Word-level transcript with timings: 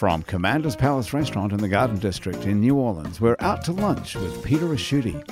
From 0.00 0.22
Commander's 0.22 0.76
Palace 0.76 1.12
Restaurant 1.12 1.52
in 1.52 1.58
the 1.58 1.68
Garden 1.68 1.98
District 1.98 2.46
in 2.46 2.58
New 2.58 2.74
Orleans, 2.76 3.20
we're 3.20 3.36
out 3.40 3.62
to 3.64 3.72
lunch 3.72 4.14
with 4.14 4.42
Peter 4.42 4.64
Ricchiuti. 4.64 5.22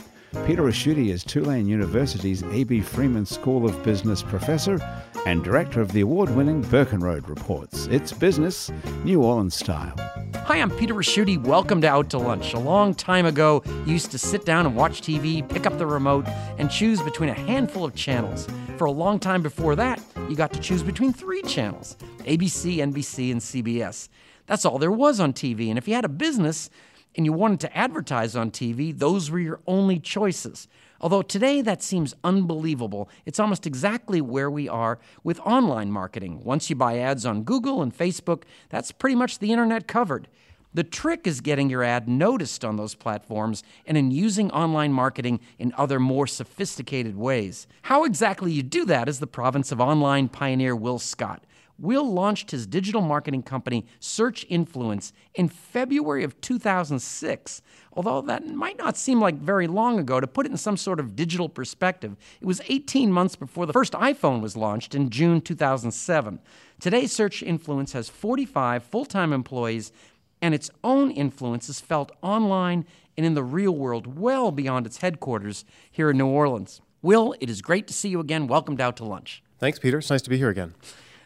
Peter 0.47 0.61
Ricchiuti 0.61 1.09
is 1.09 1.25
Tulane 1.25 1.67
University's 1.67 2.43
A.B. 2.43 2.83
Freeman 2.83 3.25
School 3.25 3.65
of 3.65 3.83
Business 3.83 4.23
professor 4.23 4.79
and 5.25 5.43
director 5.43 5.81
of 5.81 5.93
the 5.93 6.03
award 6.03 6.29
winning 6.37 6.61
Burkenroad 6.61 7.31
Reports. 7.31 7.87
It's 7.87 8.13
business, 8.13 8.71
New 9.05 9.23
Orleans 9.23 9.57
style. 9.57 9.95
Hi, 10.35 10.59
I'm 10.59 10.71
Peter 10.73 10.93
Ricchiuti. 10.93 11.43
Welcome 11.43 11.81
to 11.81 11.89
Out 11.89 12.11
to 12.11 12.19
Lunch. 12.19 12.53
A 12.53 12.59
long 12.59 12.93
time 12.93 13.25
ago, 13.25 13.63
you 13.87 13.95
used 13.95 14.11
to 14.11 14.19
sit 14.19 14.45
down 14.45 14.67
and 14.67 14.77
watch 14.77 15.01
TV, 15.01 15.49
pick 15.49 15.65
up 15.65 15.79
the 15.79 15.87
remote, 15.87 16.27
and 16.59 16.71
choose 16.71 17.01
between 17.01 17.31
a 17.31 17.35
handful 17.35 17.87
of 17.87 17.95
channels. 17.95 18.47
For 18.77 18.85
a 18.85 18.93
long 18.93 19.19
time 19.19 19.41
before 19.41 19.77
that, 19.77 19.99
you 20.29 20.37
got 20.37 20.53
to 20.53 20.61
choose 20.61 20.83
between 20.83 21.15
three 21.15 21.41
channels 21.41 21.97
ABC, 22.27 22.77
NBC, 22.77 23.33
and 23.33 23.41
CBS. 23.41 24.11
That's 24.49 24.65
all 24.65 24.79
there 24.79 24.91
was 24.91 25.21
on 25.21 25.33
TV. 25.33 25.69
And 25.69 25.79
if 25.79 25.87
you 25.87 25.95
had 25.95 26.05
a 26.05 26.09
business 26.09 26.71
and 27.15 27.25
you 27.25 27.33
wanted 27.33 27.61
to 27.61 27.77
advertise 27.77 28.35
on 28.35 28.51
TV, 28.51 28.99
those 28.99 29.31
were 29.31 29.39
your 29.39 29.61
only 29.67 30.01
choices. 30.01 30.67
Although 31.01 31.23
today 31.23 31.61
that 31.63 31.83
seems 31.83 32.15
unbelievable, 32.25 33.09
it's 33.25 33.39
almost 33.39 33.67
exactly 33.67 34.21
where 34.21 34.51
we 34.51 34.69
are 34.69 34.99
with 35.23 35.39
online 35.41 35.93
marketing. 35.93 36.43
Once 36.43 36.69
you 36.69 36.77
buy 36.77 36.99
ads 36.99 37.25
on 37.25 37.45
Google 37.45 37.83
and 37.83 37.97
Facebook, 37.97 38.43
that's 38.69 38.91
pretty 38.91 39.15
much 39.15 39.39
the 39.39 39.53
internet 39.53 39.87
covered. 39.87 40.29
The 40.75 40.85
trick 40.85 41.27
is 41.27 41.41
getting 41.41 41.71
your 41.71 41.83
ad 41.83 42.09
noticed 42.09 42.65
on 42.65 42.77
those 42.77 42.95
platforms 42.95 43.63
and 43.87 43.97
in 43.97 44.11
using 44.11 44.51
online 44.51 44.93
marketing 44.93 45.41
in 45.59 45.73
other 45.79 45.99
more 45.99 46.27
sophisticated 46.27 47.17
ways. 47.17 47.67
How 47.83 48.05
exactly 48.05 48.53
you 48.53 48.63
do 48.63 48.85
that 48.85 49.09
is 49.09 49.19
the 49.19 49.27
province 49.27 49.73
of 49.73 49.81
online 49.81 50.29
pioneer 50.29 50.77
Will 50.77 50.99
Scott. 50.99 51.43
Will 51.79 52.13
launched 52.13 52.51
his 52.51 52.67
digital 52.67 53.01
marketing 53.01 53.45
company, 53.45 53.87
Search 54.01 54.45
Influence, 54.49 55.13
in 55.35 55.49
February 55.49 56.25
of 56.25 56.41
2006. 56.41 57.63
Although 57.93 58.23
that 58.23 58.47
might 58.47 58.79
not 58.79 58.97
seem 58.97 59.21
like 59.21 59.37
very 59.37 59.69
long 59.69 59.99
ago, 59.99 60.19
to 60.19 60.27
put 60.27 60.47
it 60.47 60.51
in 60.51 60.59
some 60.59 60.77
sort 60.77 60.99
of 60.99 61.15
digital 61.15 61.49
perspective, 61.49 62.17
it 62.41 62.47
was 62.47 62.61
18 62.67 63.13
months 63.13 63.37
before 63.37 63.65
the 63.65 63.73
first 63.73 63.93
iPhone 63.93 64.41
was 64.41 64.57
launched 64.57 64.95
in 64.95 65.09
June 65.09 65.41
2007. 65.41 66.41
Today, 66.81 67.07
Search 67.07 67.45
Influence 67.45 67.93
has 67.93 68.09
45 68.09 68.83
full 68.83 69.05
time 69.05 69.33
employees, 69.33 69.93
and 70.43 70.55
its 70.55 70.71
own 70.83 71.13
influence 71.13 71.69
is 71.69 71.81
felt 71.81 72.11
online 72.23 72.87
and 73.17 73.25
in 73.25 73.35
the 73.35 73.43
real 73.45 73.73
world 73.73 74.19
well 74.19 74.51
beyond 74.51 74.87
its 74.87 74.99
headquarters 74.99 75.65
here 75.91 76.11
in 76.11 76.19
New 76.19 76.27
Orleans. 76.27 76.81
Will, 77.03 77.35
it 77.41 77.49
is 77.49 77.63
great 77.63 77.87
to 77.87 77.93
see 77.93 78.09
you 78.09 78.19
again. 78.19 78.49
Welcome 78.49 78.81
Out 78.81 78.97
to 78.97 79.05
Lunch. 79.05 79.43
Thanks, 79.59 79.79
Peter. 79.79 79.99
It's 79.99 80.11
nice 80.11 80.23
to 80.23 80.31
be 80.31 80.39
here 80.39 80.49
again. 80.49 80.75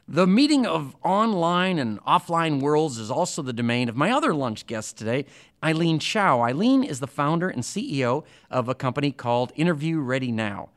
The 0.09 0.27
meeting 0.27 0.67
of 0.67 0.97
online 1.05 1.79
and 1.79 2.01
offline 2.01 2.61
worlds 2.61 2.99
is 2.99 3.09
also 3.09 3.41
the 3.41 3.53
domain 3.53 3.89
of 3.89 3.95
my 3.95 4.11
other 4.11 4.35
lunch 4.35 4.67
guest 4.67 4.99
today, 4.99 5.27
Eileen 5.63 6.01
Chow. 6.01 6.43
Eileen 6.43 6.83
is 6.83 6.99
the 6.99 7.07
founder 7.07 7.49
and 7.49 7.63
CEO 7.63 8.25
of 8.51 8.69
a 8.69 8.75
company 8.75 9.13
called 9.13 9.53
Interview 9.55 10.01
Ready 10.01 10.33
Now. 10.33 10.71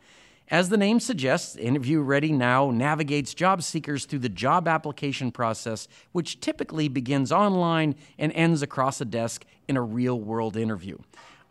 As 0.49 0.69
the 0.69 0.77
name 0.77 0.99
suggests, 0.99 1.55
Interview 1.55 2.01
Ready 2.01 2.31
Now 2.31 2.69
navigates 2.69 3.33
job 3.33 3.63
seekers 3.63 4.05
through 4.05 4.19
the 4.19 4.29
job 4.29 4.67
application 4.67 5.31
process, 5.31 5.87
which 6.11 6.39
typically 6.39 6.87
begins 6.87 7.31
online 7.31 7.95
and 8.19 8.31
ends 8.33 8.61
across 8.61 9.01
a 9.01 9.05
desk 9.05 9.43
in 9.67 9.75
a 9.75 9.81
real 9.81 10.19
world 10.19 10.55
interview. 10.55 10.99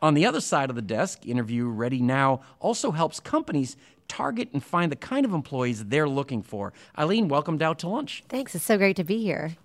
On 0.01 0.15
the 0.15 0.27
other 0.27 0.41
side 0.41 0.69
of 0.69 0.77
the 0.77 0.83
desk, 0.83 1.27
Interview 1.27 1.67
Ready 1.67 2.01
Now 2.01 2.43
also 2.61 2.91
helps 2.91 3.21
companies 3.21 3.77
target 4.09 4.49
and 4.53 4.63
find 4.63 4.91
the 4.91 4.97
kind 4.97 5.25
of 5.25 5.33
employees 5.33 5.85
they're 5.85 6.09
looking 6.09 6.43
for. 6.43 6.73
Eileen, 6.99 7.29
welcome 7.29 7.61
Out 7.63 7.79
to 7.81 7.89
lunch. 7.89 8.25
Thanks. 8.29 8.55
It's 8.55 8.65
so 8.65 8.77
great 8.79 8.97
to 8.97 9.05
be 9.05 9.23
here. 9.23 9.57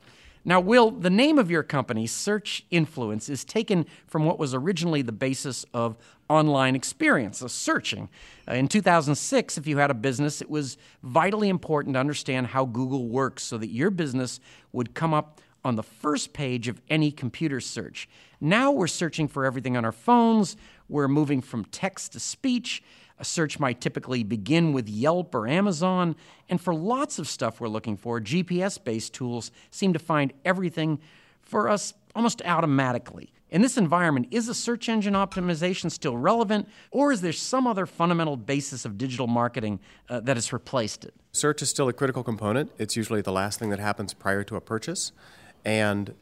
Now, 0.46 0.60
Will, 0.62 0.90
the 0.90 1.10
name 1.10 1.38
of 1.38 1.52
your 1.52 1.64
company, 1.64 2.08
Search 2.08 2.66
Influence, 2.72 3.28
is 3.28 3.44
taken 3.44 3.86
from 4.08 4.26
what 4.26 4.40
was 4.40 4.54
originally 4.54 5.02
the 5.02 5.12
basis 5.12 5.66
of 5.74 5.98
online 6.30 6.76
experience, 6.76 7.42
of 7.42 7.52
searching. 7.52 8.08
Uh, 8.48 8.54
in 8.54 8.68
2006, 8.68 9.58
if 9.58 9.68
you 9.68 9.78
had 9.78 9.92
a 9.92 9.96
business, 9.96 10.42
it 10.42 10.50
was 10.50 10.78
vitally 11.04 11.50
important 11.50 11.96
to 11.96 12.00
understand 12.00 12.48
how 12.48 12.66
Google 12.66 13.08
works 13.08 13.44
so 13.44 13.58
that 13.58 13.70
your 13.70 13.90
business 13.90 14.40
would 14.72 14.94
come 14.94 15.14
up 15.14 15.42
on 15.66 15.76
the 15.76 15.84
first 15.84 16.32
page 16.32 16.68
of 16.68 16.82
any 16.90 17.12
computer 17.12 17.60
search. 17.60 18.08
Now 18.40 18.72
we're 18.72 18.88
searching 18.88 19.28
for 19.28 19.44
everything 19.44 19.76
on 19.76 19.84
our 19.84 19.92
phones, 19.92 20.56
we're 20.88 21.10
moving 21.10 21.42
from 21.42 21.66
text 21.66 22.14
to 22.14 22.20
speech. 22.20 22.82
A 23.20 23.26
search 23.26 23.60
might 23.60 23.82
typically 23.82 24.24
begin 24.24 24.72
with 24.72 24.88
Yelp 24.88 25.36
or 25.36 25.48
Amazon, 25.48 26.16
and 26.48 26.60
for 26.60 26.74
lots 26.74 27.20
of 27.20 27.28
stuff 27.28 27.60
we're 27.60 27.68
looking 27.68 27.98
for, 27.98 28.22
GPS 28.22 28.82
based 28.82 29.14
tools 29.14 29.52
seem 29.72 29.92
to 29.94 30.00
find 30.00 30.32
everything 30.46 31.00
for 31.42 31.70
us 31.70 31.94
almost 32.16 32.42
automatically. 32.44 33.34
In 33.50 33.62
this 33.62 33.78
environment, 33.78 34.28
is 34.32 34.48
a 34.48 34.54
search 34.54 34.88
engine 34.90 35.16
optimization 35.16 35.92
still 35.92 36.16
relevant, 36.16 36.70
or 36.92 37.12
is 37.12 37.22
there 37.22 37.34
some 37.34 37.66
other 37.66 37.86
fundamental 37.86 38.38
basis 38.38 38.86
of 38.86 38.98
digital 38.98 39.28
marketing 39.28 39.80
uh, 40.08 40.20
that 40.22 40.38
has 40.38 40.54
replaced 40.54 41.04
it? 41.04 41.14
Search 41.32 41.62
is 41.62 41.70
still 41.70 41.90
a 41.90 41.94
critical 41.94 42.24
component. 42.24 42.72
It's 42.78 42.96
usually 42.96 43.22
the 43.22 43.32
last 43.32 43.60
thing 43.60 43.70
that 43.72 43.80
happens 43.80 44.14
prior 44.14 44.44
to 44.44 44.56
a 44.56 44.62
purchase. 44.62 45.12
And 45.66 46.14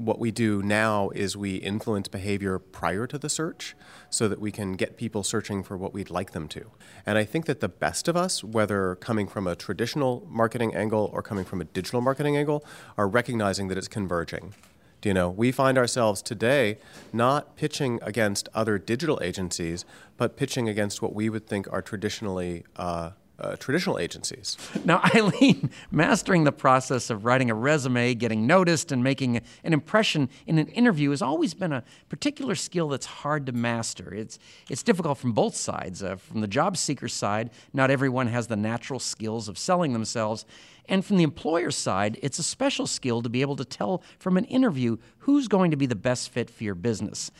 what 0.00 0.18
we 0.18 0.30
do 0.30 0.62
now 0.62 1.10
is 1.10 1.36
we 1.36 1.56
influence 1.56 2.08
behavior 2.08 2.58
prior 2.58 3.06
to 3.06 3.18
the 3.18 3.28
search 3.28 3.76
so 4.08 4.28
that 4.28 4.40
we 4.40 4.50
can 4.50 4.72
get 4.72 4.96
people 4.96 5.22
searching 5.22 5.62
for 5.62 5.76
what 5.76 5.92
we'd 5.92 6.10
like 6.10 6.32
them 6.32 6.48
to. 6.48 6.70
And 7.06 7.18
I 7.18 7.24
think 7.24 7.46
that 7.46 7.60
the 7.60 7.68
best 7.68 8.08
of 8.08 8.16
us, 8.16 8.42
whether 8.42 8.96
coming 8.96 9.28
from 9.28 9.46
a 9.46 9.54
traditional 9.54 10.26
marketing 10.28 10.74
angle 10.74 11.10
or 11.12 11.22
coming 11.22 11.44
from 11.44 11.60
a 11.60 11.64
digital 11.64 12.00
marketing 12.00 12.36
angle, 12.36 12.64
are 12.96 13.08
recognizing 13.08 13.68
that 13.68 13.78
it's 13.78 13.88
converging. 13.88 14.54
Do 15.00 15.08
You 15.08 15.14
know, 15.14 15.30
we 15.30 15.50
find 15.50 15.78
ourselves 15.78 16.20
today 16.20 16.76
not 17.12 17.56
pitching 17.56 18.00
against 18.02 18.48
other 18.54 18.78
digital 18.78 19.18
agencies, 19.22 19.86
but 20.18 20.36
pitching 20.36 20.68
against 20.68 21.00
what 21.00 21.14
we 21.14 21.30
would 21.30 21.46
think 21.46 21.66
are 21.72 21.80
traditionally 21.80 22.64
uh, 22.76 23.10
uh, 23.40 23.56
traditional 23.56 23.98
agencies. 23.98 24.56
Now, 24.84 25.00
Eileen, 25.14 25.70
mastering 25.90 26.44
the 26.44 26.52
process 26.52 27.10
of 27.10 27.24
writing 27.24 27.50
a 27.50 27.54
resume, 27.54 28.14
getting 28.14 28.46
noticed, 28.46 28.92
and 28.92 29.02
making 29.02 29.40
an 29.64 29.72
impression 29.72 30.28
in 30.46 30.58
an 30.58 30.68
interview 30.68 31.10
has 31.10 31.22
always 31.22 31.54
been 31.54 31.72
a 31.72 31.82
particular 32.08 32.54
skill 32.54 32.88
that's 32.88 33.06
hard 33.06 33.46
to 33.46 33.52
master. 33.52 34.14
It's, 34.14 34.38
it's 34.68 34.82
difficult 34.82 35.18
from 35.18 35.32
both 35.32 35.56
sides. 35.56 36.02
Uh, 36.02 36.16
from 36.16 36.40
the 36.40 36.48
job 36.48 36.76
seeker 36.76 37.08
side, 37.08 37.50
not 37.72 37.90
everyone 37.90 38.26
has 38.28 38.46
the 38.46 38.56
natural 38.56 39.00
skills 39.00 39.48
of 39.48 39.58
selling 39.58 39.92
themselves. 39.92 40.44
And 40.88 41.04
from 41.04 41.16
the 41.16 41.24
employer 41.24 41.70
side, 41.70 42.18
it's 42.22 42.38
a 42.38 42.42
special 42.42 42.86
skill 42.86 43.22
to 43.22 43.28
be 43.28 43.42
able 43.42 43.56
to 43.56 43.64
tell 43.64 44.02
from 44.18 44.36
an 44.36 44.44
interview 44.46 44.96
who's 45.20 45.48
going 45.48 45.70
to 45.70 45.76
be 45.76 45.86
the 45.86 45.94
best 45.94 46.30
fit 46.30 46.50
for 46.50 46.64
your 46.64 46.74
business. 46.74 47.30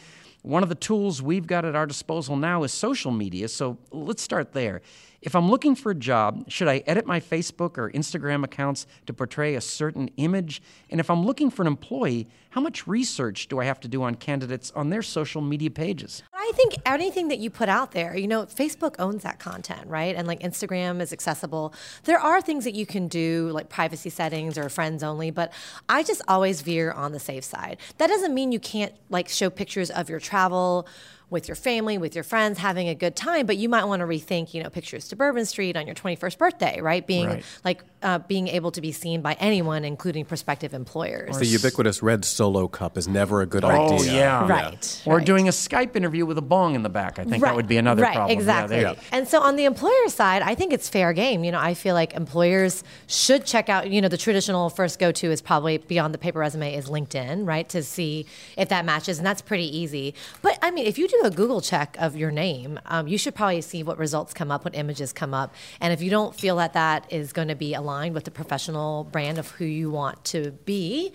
One 0.42 0.62
of 0.62 0.70
the 0.70 0.74
tools 0.74 1.20
we've 1.20 1.46
got 1.46 1.64
at 1.64 1.76
our 1.76 1.84
disposal 1.84 2.36
now 2.36 2.62
is 2.62 2.72
social 2.72 3.10
media, 3.10 3.48
so 3.48 3.76
let's 3.90 4.22
start 4.22 4.52
there. 4.52 4.80
If 5.22 5.34
I'm 5.34 5.50
looking 5.50 5.74
for 5.74 5.90
a 5.90 5.94
job, 5.94 6.50
should 6.50 6.66
I 6.68 6.82
edit 6.86 7.06
my 7.06 7.20
Facebook 7.20 7.76
or 7.76 7.90
Instagram 7.90 8.42
accounts 8.42 8.86
to 9.06 9.12
portray 9.12 9.54
a 9.54 9.60
certain 9.60 10.08
image? 10.16 10.62
And 10.88 10.98
if 10.98 11.10
I'm 11.10 11.26
looking 11.26 11.50
for 11.50 11.62
an 11.62 11.66
employee, 11.66 12.26
how 12.50 12.60
much 12.60 12.86
research 12.86 13.48
do 13.48 13.60
I 13.60 13.64
have 13.64 13.80
to 13.80 13.88
do 13.88 14.02
on 14.02 14.16
candidates 14.16 14.72
on 14.74 14.90
their 14.90 15.02
social 15.02 15.40
media 15.40 15.70
pages? 15.70 16.22
I 16.34 16.52
think 16.56 16.74
anything 16.84 17.28
that 17.28 17.38
you 17.38 17.48
put 17.48 17.68
out 17.68 17.92
there, 17.92 18.16
you 18.16 18.26
know, 18.26 18.44
Facebook 18.46 18.96
owns 18.98 19.22
that 19.22 19.38
content, 19.38 19.86
right? 19.86 20.16
And 20.16 20.26
like 20.26 20.40
Instagram 20.40 21.00
is 21.00 21.12
accessible. 21.12 21.72
There 22.04 22.18
are 22.18 22.40
things 22.40 22.64
that 22.64 22.74
you 22.74 22.86
can 22.86 23.06
do, 23.06 23.50
like 23.52 23.68
privacy 23.68 24.10
settings 24.10 24.58
or 24.58 24.68
friends 24.68 25.04
only, 25.04 25.30
but 25.30 25.52
I 25.88 26.02
just 26.02 26.22
always 26.26 26.62
veer 26.62 26.90
on 26.90 27.12
the 27.12 27.20
safe 27.20 27.44
side. 27.44 27.76
That 27.98 28.08
doesn't 28.08 28.34
mean 28.34 28.50
you 28.50 28.60
can't 28.60 28.92
like 29.10 29.28
show 29.28 29.48
pictures 29.48 29.90
of 29.90 30.10
your 30.10 30.18
travel 30.18 30.88
with 31.28 31.46
your 31.46 31.54
family, 31.54 31.96
with 31.96 32.16
your 32.16 32.24
friends, 32.24 32.58
having 32.58 32.88
a 32.88 32.94
good 32.94 33.14
time, 33.14 33.46
but 33.46 33.56
you 33.56 33.68
might 33.68 33.84
want 33.84 34.00
to 34.00 34.06
rethink, 34.06 34.52
you 34.52 34.60
know, 34.60 34.68
pictures 34.68 35.06
to 35.06 35.14
Bourbon 35.14 35.46
Street 35.46 35.76
on 35.76 35.86
your 35.86 35.94
21st 35.94 36.36
birthday, 36.38 36.80
right? 36.80 37.06
Being 37.06 37.28
Right. 37.28 37.44
like 37.64 37.84
uh, 38.02 38.18
being 38.18 38.48
able 38.48 38.72
to 38.72 38.80
be 38.80 38.90
seen 38.90 39.22
by 39.22 39.34
anyone, 39.38 39.84
including 39.84 40.24
prospective 40.24 40.74
employers. 40.74 41.38
The 41.38 41.46
ubiquitous 41.46 42.02
red 42.02 42.24
solo 42.40 42.66
cup 42.68 42.96
is 42.96 43.06
never 43.06 43.42
a 43.42 43.46
good 43.46 43.62
Oh, 43.64 43.68
idea. 43.98 44.12
yeah. 44.14 44.48
Right. 44.48 45.02
Or 45.04 45.16
right. 45.18 45.26
doing 45.26 45.46
a 45.46 45.50
Skype 45.50 45.94
interview 45.94 46.24
with 46.24 46.38
a 46.38 46.42
bong 46.54 46.74
in 46.74 46.82
the 46.82 46.88
back. 46.88 47.18
I 47.18 47.24
think 47.24 47.42
that 47.44 47.54
would 47.54 47.68
be 47.68 47.76
another 47.76 48.02
right, 48.02 48.14
problem. 48.14 48.30
Yeah, 48.34 48.40
Exactly. 48.40 48.80
there 48.80 48.90
you 48.92 48.96
and 49.12 49.28
so 49.28 49.42
on 49.42 49.56
the 49.56 49.66
employer 49.66 50.08
side, 50.08 50.40
I 50.40 50.54
think 50.54 50.72
it's 50.72 50.88
fair 50.88 51.12
game. 51.12 51.44
You 51.44 51.52
know, 51.52 51.60
I 51.60 51.74
feel 51.74 51.94
like 51.94 52.14
employers 52.14 52.82
should 53.08 53.44
check 53.44 53.68
out, 53.68 53.90
you 53.90 54.00
know, 54.00 54.08
the 54.08 54.16
traditional 54.16 54.70
first 54.70 54.98
go 54.98 55.12
to 55.12 55.30
is 55.30 55.42
probably 55.42 55.76
beyond 55.76 56.14
the 56.14 56.18
paper 56.18 56.38
resume 56.38 56.74
is 56.74 56.88
LinkedIn, 56.88 57.46
right? 57.46 57.68
To 57.68 57.82
see 57.82 58.24
if 58.56 58.70
that 58.70 58.86
matches. 58.86 59.18
And 59.18 59.26
that's 59.26 59.42
pretty 59.42 59.68
easy. 59.76 60.14
But 60.40 60.58
I 60.62 60.70
mean, 60.70 60.86
if 60.86 60.96
you 60.96 61.08
do 61.08 61.20
a 61.24 61.30
Google 61.30 61.60
check 61.60 61.94
of 62.00 62.16
your 62.16 62.30
name, 62.30 62.80
um, 62.86 63.06
you 63.06 63.18
should 63.18 63.34
probably 63.34 63.60
see 63.60 63.82
what 63.82 63.98
results 63.98 64.32
come 64.32 64.50
up, 64.50 64.64
what 64.64 64.74
images 64.74 65.12
come 65.12 65.34
up. 65.34 65.52
And 65.78 65.92
if 65.92 66.00
you 66.00 66.08
don't 66.08 66.34
feel 66.34 66.56
that 66.56 66.72
that 66.72 67.04
is 67.12 67.34
going 67.34 67.48
to 67.48 67.54
be 67.66 67.74
aligned 67.74 68.14
with 68.14 68.24
the 68.24 68.30
professional 68.30 69.04
brand 69.04 69.36
of 69.36 69.50
who 69.50 69.66
you 69.66 69.90
want 69.90 70.24
to 70.32 70.52
be, 70.64 71.12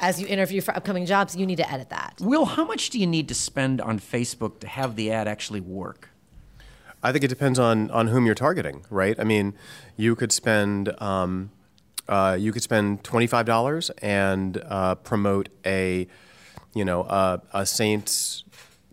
as 0.00 0.20
you 0.20 0.26
interview 0.26 0.60
for 0.60 0.76
upcoming 0.76 1.06
jobs, 1.06 1.36
you 1.36 1.46
need 1.46 1.56
to 1.56 1.70
edit 1.72 1.90
that. 1.90 2.14
Will, 2.20 2.44
how 2.44 2.64
much 2.64 2.90
do 2.90 2.98
you 2.98 3.06
need 3.06 3.28
to 3.28 3.34
spend 3.34 3.80
on 3.80 3.98
Facebook 3.98 4.60
to 4.60 4.66
have 4.66 4.96
the 4.96 5.10
ad 5.10 5.28
actually 5.28 5.60
work? 5.60 6.10
I 7.02 7.12
think 7.12 7.24
it 7.24 7.28
depends 7.28 7.58
on 7.58 7.90
on 7.90 8.08
whom 8.08 8.26
you're 8.26 8.34
targeting, 8.34 8.84
right? 8.90 9.18
I 9.18 9.24
mean, 9.24 9.54
you 9.96 10.16
could 10.16 10.32
spend 10.32 11.00
um, 11.00 11.50
uh, 12.08 12.36
you 12.38 12.52
could 12.52 12.62
spend 12.62 13.04
twenty 13.04 13.26
five 13.26 13.46
dollars 13.46 13.90
and 14.02 14.62
uh, 14.66 14.96
promote 14.96 15.48
a 15.64 16.08
you 16.74 16.84
know 16.84 17.02
a, 17.02 17.40
a 17.52 17.66
Saints 17.66 18.44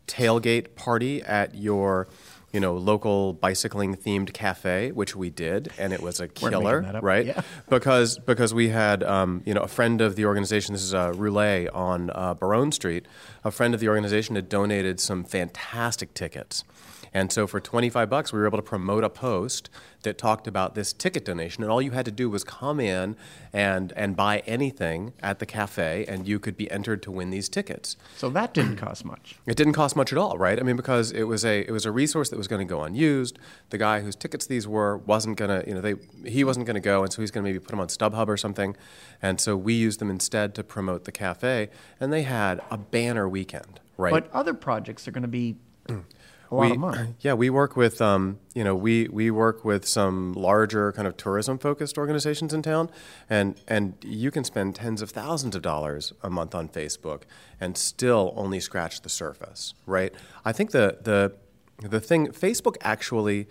tailgate 0.07 0.75
party 0.75 1.21
at 1.23 1.55
your 1.55 2.07
you 2.53 2.59
know 2.59 2.75
local 2.77 3.33
bicycling 3.33 3.97
themed 3.97 4.31
cafe, 4.31 4.91
which 4.91 5.15
we 5.15 5.29
did, 5.29 5.73
and 5.77 5.91
it 5.91 6.01
was 6.01 6.19
a 6.19 6.27
killer, 6.27 7.00
right? 7.01 7.25
Yeah. 7.25 7.41
Because 7.69 8.19
because 8.19 8.53
we 8.53 8.69
had 8.69 9.03
um, 9.03 9.41
you 9.45 9.53
know 9.53 9.61
a 9.61 9.67
friend 9.67 10.00
of 10.00 10.15
the 10.15 10.25
organization. 10.25 10.73
This 10.73 10.83
is 10.83 10.94
a 10.94 11.11
Roulet 11.13 11.67
on 11.73 12.11
uh, 12.11 12.35
Baronne 12.35 12.71
Street. 12.71 13.07
A 13.44 13.51
friend 13.51 13.73
of 13.73 13.79
the 13.79 13.89
organization 13.89 14.35
had 14.35 14.47
donated 14.47 15.00
some 15.00 15.23
fantastic 15.23 16.13
tickets. 16.13 16.63
And 17.13 17.31
so 17.31 17.45
for 17.48 17.60
25 17.60 18.10
bucks, 18.10 18.33
we 18.33 18.39
were 18.39 18.48
able 18.48 18.57
to 18.57 18.63
promote 18.63 19.04
a 19.04 19.10
post 19.10 19.69
that 20.01 20.18
talked 20.18 20.48
about 20.48 20.75
this 20.75 20.94
ticket 20.94 21.24
donation. 21.24 21.63
And 21.63 21.71
all 21.71 21.81
you 21.81 21.92
had 21.92 22.06
to 22.06 22.12
do 22.12 22.30
was 22.30 22.44
come 22.44 22.80
in 22.80 23.15
and, 23.54 23.94
and 23.95 24.15
buy 24.15 24.39
anything 24.45 25.13
at 25.21 25.39
the 25.39 25.45
cafe, 25.45 26.06
and 26.07 26.27
you 26.27 26.39
could 26.39 26.57
be 26.57 26.69
entered 26.71 27.01
to 27.04 27.12
win 27.12 27.30
these 27.30 27.50
tickets. 27.50 27.95
So 28.18 28.30
that 28.31 28.54
didn't 28.54 28.77
cost 28.77 29.06
much. 29.06 29.36
It 29.54 29.57
didn't 29.57 29.74
cost 29.74 29.95
much 29.95 30.12
at 30.12 30.18
all, 30.18 30.38
right? 30.38 30.60
I 30.60 30.63
mean, 30.63 30.75
because 30.75 31.12
it 31.12 31.24
was 31.24 31.45
a 31.45 31.62
it 31.62 31.71
was 31.71 31.86
a 31.86 31.92
resource 31.92 32.30
that 32.30 32.38
was 32.38 32.48
going 32.48 32.65
to 32.65 32.69
go 32.71 32.81
unused. 32.81 33.38
The 33.69 33.77
guy 33.77 34.00
whose 34.00 34.15
tickets 34.15 34.48
these 34.48 34.68
were 34.68 34.98
wasn't 34.98 35.38
going 35.38 35.62
to, 35.62 35.68
you 35.68 35.75
know, 35.75 35.81
they 35.81 35.95
he 36.27 36.44
wasn't 36.44 36.65
going 36.65 36.75
to 36.75 36.80
go, 36.80 37.04
and 37.04 37.13
so 37.13 37.21
he's 37.21 37.30
going 37.30 37.44
to 37.44 37.48
maybe 37.48 37.60
put 37.60 37.69
them 37.69 37.80
on 37.80 37.88
StubHub 37.88 38.27
or 38.27 38.38
something. 38.38 38.75
And 39.21 39.39
so 39.39 39.56
we 39.56 39.74
used 39.74 40.00
them 40.00 40.10
instead 40.10 40.56
to 40.56 40.63
promote 40.63 41.04
the 41.04 41.12
cafe, 41.12 41.69
and 42.00 42.12
they 42.12 42.24
had 42.24 42.62
a 42.71 42.77
banner 42.77 43.30
weekend, 43.30 43.80
right? 43.98 44.12
But 44.12 44.31
other 44.33 44.54
projects 44.56 45.07
are 45.07 45.12
going 45.12 45.24
to 45.24 45.27
be 45.27 45.57
a 46.53 46.55
lot 46.55 46.65
we, 46.65 46.71
of 46.71 46.77
money. 46.77 47.15
Yeah, 47.21 47.33
we 47.33 47.50
work 47.50 47.75
with 47.75 48.01
um, 48.01 48.39
you 48.53 48.63
know 48.63 48.75
we 48.75 49.07
we 49.07 49.31
work 49.31 49.65
with 49.65 49.88
some 49.88 50.33
larger 50.33 50.91
kind 50.91 51.07
of 51.07 51.17
tourism 51.17 51.57
focused 51.57 51.97
organizations 51.97 52.53
in 52.53 52.61
town, 52.61 52.89
and 53.29 53.59
and 53.67 53.95
you 54.01 54.31
can 54.31 54.44
spend 54.44 54.75
tens 54.75 55.01
of 55.01 55.09
thousands 55.11 55.55
of 55.55 55.61
dollars 55.61 56.13
a 56.21 56.29
month 56.29 56.53
on 56.55 56.69
Facebook 56.69 57.23
and 57.59 57.77
still 57.77 58.33
only 58.35 58.59
scratch 58.59 59.01
the 59.01 59.09
surface, 59.09 59.73
right? 59.85 60.13
I 60.45 60.51
think 60.51 60.71
the 60.71 61.00
the 61.01 61.33
the 61.88 62.00
thing 62.00 62.27
Facebook 62.27 62.77
actually, 62.81 63.47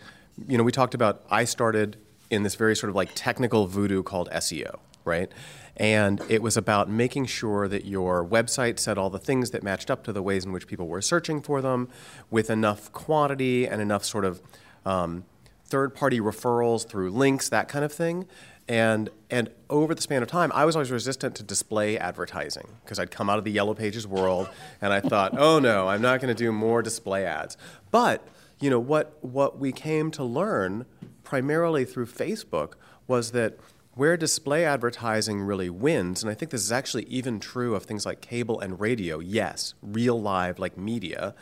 you 0.49 0.57
know, 0.57 0.65
we 0.65 0.73
talked 0.73 0.95
about. 0.95 1.25
I 1.31 1.45
started 1.45 1.97
in 2.31 2.43
this 2.43 2.55
very 2.55 2.75
sort 2.77 2.91
of 2.91 2.97
like 2.97 3.11
technical 3.15 3.67
voodoo 3.67 4.03
called 4.03 4.31
SEO, 4.31 4.79
right? 5.05 5.31
And 5.77 6.21
it 6.29 6.43
was 6.43 6.57
about 6.57 6.91
making 6.91 7.27
sure 7.27 7.67
that 7.67 7.85
your 7.85 8.25
website 8.25 8.79
said 8.79 8.99
all 8.99 9.11
the 9.11 9.19
things 9.19 9.51
that 9.51 9.63
matched 9.63 9.91
up 9.91 10.05
to 10.05 10.13
the 10.13 10.23
ways 10.23 10.45
in 10.45 10.53
which 10.53 10.67
people 10.67 10.87
were 10.87 11.01
searching 11.01 11.41
for 11.41 11.63
them 11.63 11.89
with 12.31 12.51
enough 12.51 12.93
quantity 12.93 13.67
and 13.67 13.81
enough 13.81 14.05
sort 14.05 14.25
of 14.25 14.43
um, 14.85 15.25
third 15.65 15.95
party 15.95 16.21
referrals 16.21 16.87
through 16.87 17.11
links, 17.11 17.49
that 17.49 17.69
kind 17.69 17.85
of 17.85 17.93
thing. 17.93 18.27
And, 18.69 19.11
and 19.31 19.51
over 19.71 19.95
the 19.95 20.03
span 20.03 20.23
of 20.23 20.29
time, 20.29 20.53
I 20.55 20.65
was 20.65 20.77
always 20.77 20.91
resistant 20.91 21.35
to 21.37 21.43
display 21.43 21.99
advertising 21.99 22.69
because 22.85 22.99
I'd 22.99 23.11
come 23.11 23.29
out 23.29 23.39
of 23.39 23.45
the 23.45 23.51
Yellow 23.51 23.75
Pages 23.75 24.07
world 24.07 24.49
and 24.81 24.93
I 24.93 25.01
thought, 25.01 25.37
oh 25.37 25.59
no, 25.59 25.89
I'm 25.89 26.03
not 26.03 26.21
going 26.21 26.35
to 26.35 26.39
do 26.39 26.53
more 26.53 26.83
display 26.83 27.25
ads. 27.25 27.57
But 27.91 28.27
you 28.61 28.71
know 28.71 28.79
what, 28.79 29.17
what 29.23 29.59
we 29.59 29.73
came 29.73 30.11
to 30.13 30.23
learn 30.23 30.87
primarily 31.25 31.85
through 31.85 32.07
Facebook 32.07 32.75
was 33.09 33.33
that 33.33 33.59
where 33.95 34.17
display 34.17 34.65
advertising 34.65 35.43
really 35.43 35.69
wins, 35.69 36.23
and 36.23 36.31
I 36.31 36.35
think 36.35 36.51
this 36.51 36.63
is 36.63 36.73
actually 36.73 37.05
even 37.05 37.41
true 37.41 37.75
of 37.75 37.85
things 37.85 38.07
like 38.07 38.21
cable 38.21 38.59
and 38.61 38.81
radio, 38.81 39.19
yes, 39.19 39.75
real 39.83 40.21
live 40.21 40.59
like 40.59 40.79
media, 40.79 41.35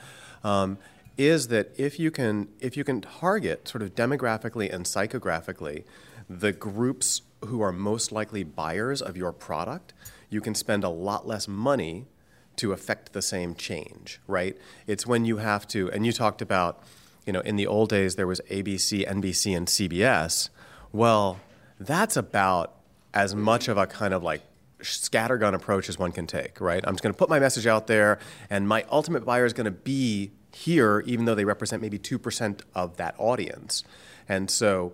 um, 0.42 0.78
is 1.16 1.48
that 1.48 1.70
if 1.76 1.98
you 2.00 2.10
can 2.10 2.48
if 2.60 2.76
you 2.76 2.84
can 2.84 3.00
target 3.00 3.68
sort 3.68 3.82
of 3.82 3.94
demographically 3.94 4.72
and 4.72 4.84
psychographically 4.84 5.84
the 6.28 6.52
groups 6.52 7.22
who 7.44 7.60
are 7.60 7.72
most 7.72 8.12
likely 8.12 8.44
buyers 8.44 9.02
of 9.02 9.16
your 9.16 9.32
product, 9.32 9.92
you 10.28 10.40
can 10.40 10.54
spend 10.54 10.84
a 10.84 10.88
lot 10.88 11.26
less 11.26 11.48
money 11.48 12.06
to 12.56 12.72
affect 12.72 13.12
the 13.12 13.22
same 13.22 13.54
change, 13.54 14.20
right? 14.26 14.56
It's 14.86 15.06
when 15.06 15.24
you 15.24 15.38
have 15.38 15.66
to, 15.68 15.90
and 15.90 16.06
you 16.06 16.12
talked 16.12 16.40
about, 16.42 16.82
you 17.26 17.32
know, 17.32 17.40
in 17.40 17.56
the 17.56 17.66
old 17.66 17.88
days 17.88 18.16
there 18.16 18.26
was 18.26 18.40
ABC, 18.50 19.06
NBC, 19.08 19.56
and 19.56 19.66
CBS. 19.66 20.50
Well, 20.92 21.40
that's 21.80 22.16
about 22.16 22.74
as 23.12 23.34
much 23.34 23.66
of 23.66 23.76
a 23.76 23.86
kind 23.86 24.14
of 24.14 24.22
like 24.22 24.42
scattergun 24.80 25.54
approach 25.54 25.88
as 25.88 25.98
one 25.98 26.12
can 26.12 26.26
take, 26.26 26.60
right? 26.60 26.82
I'm 26.86 26.94
just 26.94 27.02
going 27.02 27.12
to 27.12 27.18
put 27.18 27.28
my 27.28 27.40
message 27.40 27.66
out 27.66 27.86
there, 27.86 28.18
and 28.48 28.68
my 28.68 28.84
ultimate 28.90 29.24
buyer 29.24 29.44
is 29.44 29.52
going 29.52 29.64
to 29.64 29.70
be 29.70 30.30
here, 30.52 31.02
even 31.06 31.24
though 31.24 31.34
they 31.34 31.44
represent 31.44 31.82
maybe 31.82 31.98
2% 31.98 32.60
of 32.74 32.96
that 32.96 33.14
audience. 33.18 33.82
And 34.28 34.50
so, 34.50 34.92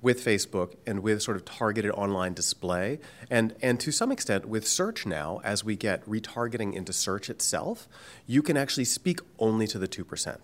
with 0.00 0.24
Facebook 0.24 0.74
and 0.84 1.00
with 1.00 1.22
sort 1.22 1.36
of 1.36 1.44
targeted 1.44 1.92
online 1.92 2.34
display, 2.34 2.98
and, 3.30 3.54
and 3.62 3.78
to 3.78 3.92
some 3.92 4.10
extent 4.10 4.46
with 4.46 4.66
search 4.66 5.06
now, 5.06 5.40
as 5.44 5.62
we 5.62 5.76
get 5.76 6.04
retargeting 6.06 6.74
into 6.74 6.92
search 6.92 7.30
itself, 7.30 7.88
you 8.26 8.42
can 8.42 8.56
actually 8.56 8.84
speak 8.84 9.20
only 9.38 9.66
to 9.68 9.78
the 9.78 9.86
2%. 9.86 10.38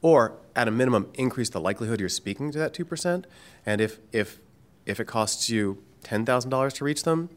Or, 0.00 0.38
at 0.56 0.68
a 0.68 0.70
minimum, 0.70 1.10
increase 1.14 1.50
the 1.50 1.60
likelihood 1.60 2.00
you're 2.00 2.08
speaking 2.08 2.50
to 2.52 2.58
that 2.58 2.72
2%. 2.72 3.24
And 3.66 3.80
if, 3.80 3.98
if, 4.12 4.38
if 4.88 4.98
it 4.98 5.06
costs 5.06 5.50
you 5.50 5.82
$10,000 6.04 6.72
to 6.72 6.84
reach 6.84 7.02
them, 7.04 7.28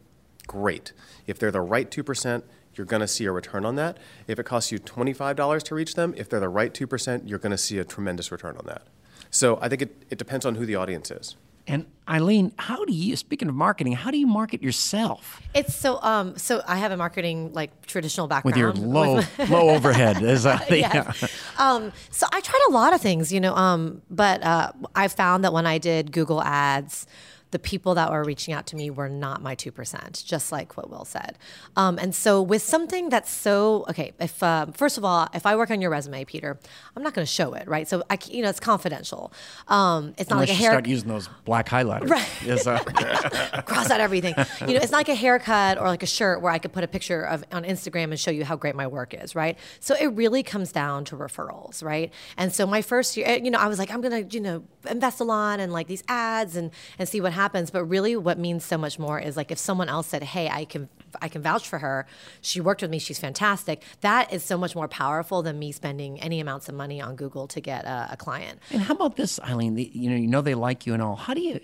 great. 0.47 0.93
If 1.27 1.37
they're 1.37 1.51
the 1.51 1.61
right 1.61 1.89
2%, 1.91 2.43
you're 2.75 2.85
going 2.85 3.01
to 3.01 3.07
see 3.07 3.25
a 3.25 3.31
return 3.31 3.65
on 3.65 3.75
that. 3.75 3.97
If 4.27 4.39
it 4.39 4.45
costs 4.45 4.71
you 4.71 4.79
$25 4.79 5.63
to 5.63 5.75
reach 5.75 5.95
them, 5.95 6.13
if 6.17 6.29
they're 6.29 6.39
the 6.39 6.49
right 6.49 6.73
2%, 6.73 7.27
you're 7.27 7.39
going 7.39 7.51
to 7.51 7.57
see 7.57 7.77
a 7.77 7.83
tremendous 7.83 8.31
return 8.31 8.55
on 8.57 8.65
that. 8.67 8.83
So 9.29 9.59
I 9.61 9.67
think 9.69 9.81
it, 9.81 10.03
it 10.09 10.17
depends 10.17 10.45
on 10.45 10.55
who 10.55 10.65
the 10.65 10.75
audience 10.75 11.11
is. 11.11 11.35
And 11.67 11.85
Eileen, 12.09 12.53
how 12.57 12.83
do 12.85 12.93
you, 12.93 13.15
speaking 13.15 13.47
of 13.47 13.53
marketing, 13.53 13.93
how 13.93 14.09
do 14.09 14.17
you 14.17 14.25
market 14.25 14.63
yourself 14.63 15.41
It's 15.53 15.75
so 15.75 16.01
um 16.01 16.35
so 16.35 16.61
I 16.67 16.77
have 16.77 16.91
a 16.91 16.97
marketing 16.97 17.53
like 17.53 17.85
traditional 17.85 18.27
background. 18.27 18.55
with 18.55 18.57
your 18.57 18.73
low 18.73 19.15
with- 19.17 19.49
low 19.49 19.69
overhead? 19.75 20.23
Is 20.23 20.43
that 20.43 20.67
the, 20.67 20.79
yes. 20.79 21.23
Um, 21.59 21.93
so 22.09 22.25
I 22.33 22.41
tried 22.41 22.61
a 22.69 22.71
lot 22.71 22.93
of 22.93 22.99
things, 23.01 23.31
you 23.31 23.39
know, 23.39 23.55
um, 23.55 24.01
but 24.09 24.41
uh, 24.41 24.71
I 24.95 25.07
found 25.07 25.43
that 25.43 25.53
when 25.53 25.67
I 25.67 25.77
did 25.77 26.11
Google 26.11 26.41
Ads, 26.41 27.05
the 27.51 27.59
people 27.59 27.95
that 27.95 28.11
were 28.11 28.23
reaching 28.23 28.53
out 28.53 28.65
to 28.67 28.75
me 28.75 28.89
were 28.89 29.09
not 29.09 29.41
my 29.41 29.55
2%, 29.55 30.25
just 30.25 30.51
like 30.51 30.77
what 30.77 30.89
Will 30.89 31.05
said. 31.05 31.37
Um, 31.75 31.99
and 31.99 32.15
so, 32.15 32.41
with 32.41 32.61
something 32.61 33.09
that's 33.09 33.29
so, 33.29 33.85
okay, 33.89 34.13
if, 34.19 34.41
uh, 34.41 34.67
first 34.73 34.97
of 34.97 35.05
all, 35.05 35.27
if 35.33 35.45
I 35.45 35.55
work 35.55 35.69
on 35.69 35.81
your 35.81 35.89
resume, 35.89 36.23
Peter, 36.25 36.57
I'm 36.95 37.03
not 37.03 37.13
going 37.13 37.25
to 37.25 37.31
show 37.31 37.53
it, 37.53 37.67
right? 37.67 37.87
So, 37.87 38.03
I, 38.09 38.17
you 38.29 38.41
know, 38.41 38.49
it's 38.49 38.59
confidential. 38.59 39.33
Um, 39.67 40.13
it's 40.17 40.29
not 40.29 40.37
Unless 40.37 40.49
like 40.49 40.57
a 40.57 40.61
hair 40.61 40.71
start 40.71 40.87
using 40.87 41.09
those 41.09 41.29
black 41.45 41.67
highlighters. 41.67 42.09
Right. 42.09 42.27
Is, 42.45 42.65
uh, 42.67 42.79
cross 43.65 43.89
out 43.89 43.99
everything. 43.99 44.33
You 44.61 44.67
know, 44.67 44.79
it's 44.81 44.91
not 44.91 44.99
like 44.99 45.09
a 45.09 45.15
haircut 45.15 45.77
or 45.77 45.87
like 45.87 46.03
a 46.03 46.07
shirt 46.07 46.41
where 46.41 46.51
I 46.51 46.57
could 46.57 46.71
put 46.71 46.83
a 46.83 46.87
picture 46.87 47.23
of 47.23 47.43
on 47.51 47.63
Instagram 47.63 48.05
and 48.05 48.19
show 48.19 48.31
you 48.31 48.45
how 48.45 48.55
great 48.55 48.75
my 48.75 48.87
work 48.87 49.13
is, 49.13 49.35
right? 49.35 49.57
So 49.79 49.95
it 49.99 50.07
really 50.07 50.43
comes 50.43 50.71
down 50.71 51.05
to 51.05 51.17
referrals, 51.17 51.83
right? 51.83 52.13
And 52.37 52.53
so 52.53 52.65
my 52.65 52.81
first 52.81 53.17
year, 53.17 53.39
you 53.43 53.51
know, 53.51 53.59
I 53.59 53.67
was 53.67 53.77
like, 53.77 53.91
I'm 53.91 54.01
gonna, 54.01 54.21
you 54.21 54.39
know, 54.39 54.63
invest 54.89 55.19
a 55.19 55.23
lot 55.23 55.59
in 55.59 55.71
like 55.71 55.87
these 55.87 56.03
ads 56.07 56.55
and 56.55 56.71
and 56.97 57.07
see 57.09 57.19
what 57.19 57.33
happens. 57.33 57.40
But 57.71 57.85
really, 57.85 58.15
what 58.15 58.37
means 58.37 58.63
so 58.63 58.77
much 58.77 58.99
more 58.99 59.19
is 59.19 59.37
like 59.37 59.51
if 59.51 59.57
someone 59.57 59.89
else 59.89 60.07
said, 60.07 60.23
Hey, 60.23 60.49
I 60.49 60.65
can 60.65 60.89
I 61.21 61.27
can 61.27 61.41
vouch 61.41 61.67
for 61.67 61.79
her. 61.79 62.05
She 62.41 62.61
worked 62.61 62.81
with 62.81 62.91
me. 62.91 62.99
She's 62.99 63.19
fantastic. 63.19 63.83
That 64.01 64.31
is 64.31 64.43
so 64.43 64.57
much 64.57 64.75
more 64.75 64.87
powerful 64.87 65.41
than 65.41 65.59
me 65.59 65.71
spending 65.71 66.19
any 66.21 66.39
amounts 66.39 66.69
of 66.69 66.75
money 66.75 67.01
on 67.01 67.15
Google 67.15 67.47
to 67.47 67.61
get 67.61 67.85
a, 67.85 68.09
a 68.11 68.17
client. 68.17 68.59
and 68.71 68.81
how 68.81 68.93
about 68.93 69.15
this, 69.15 69.39
Eileen? 69.41 69.75
The, 69.75 69.89
you 69.93 70.09
know, 70.09 70.15
you 70.15 70.27
know 70.27 70.41
they 70.41 70.55
like 70.55 70.85
you 70.85 70.93
and 70.93 71.01
all. 71.01 71.15
How 71.15 71.33
do 71.33 71.41
you 71.41 71.59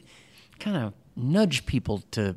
kind 0.60 0.78
of 0.78 0.94
nudge 1.16 1.66
people 1.66 2.04
to 2.12 2.36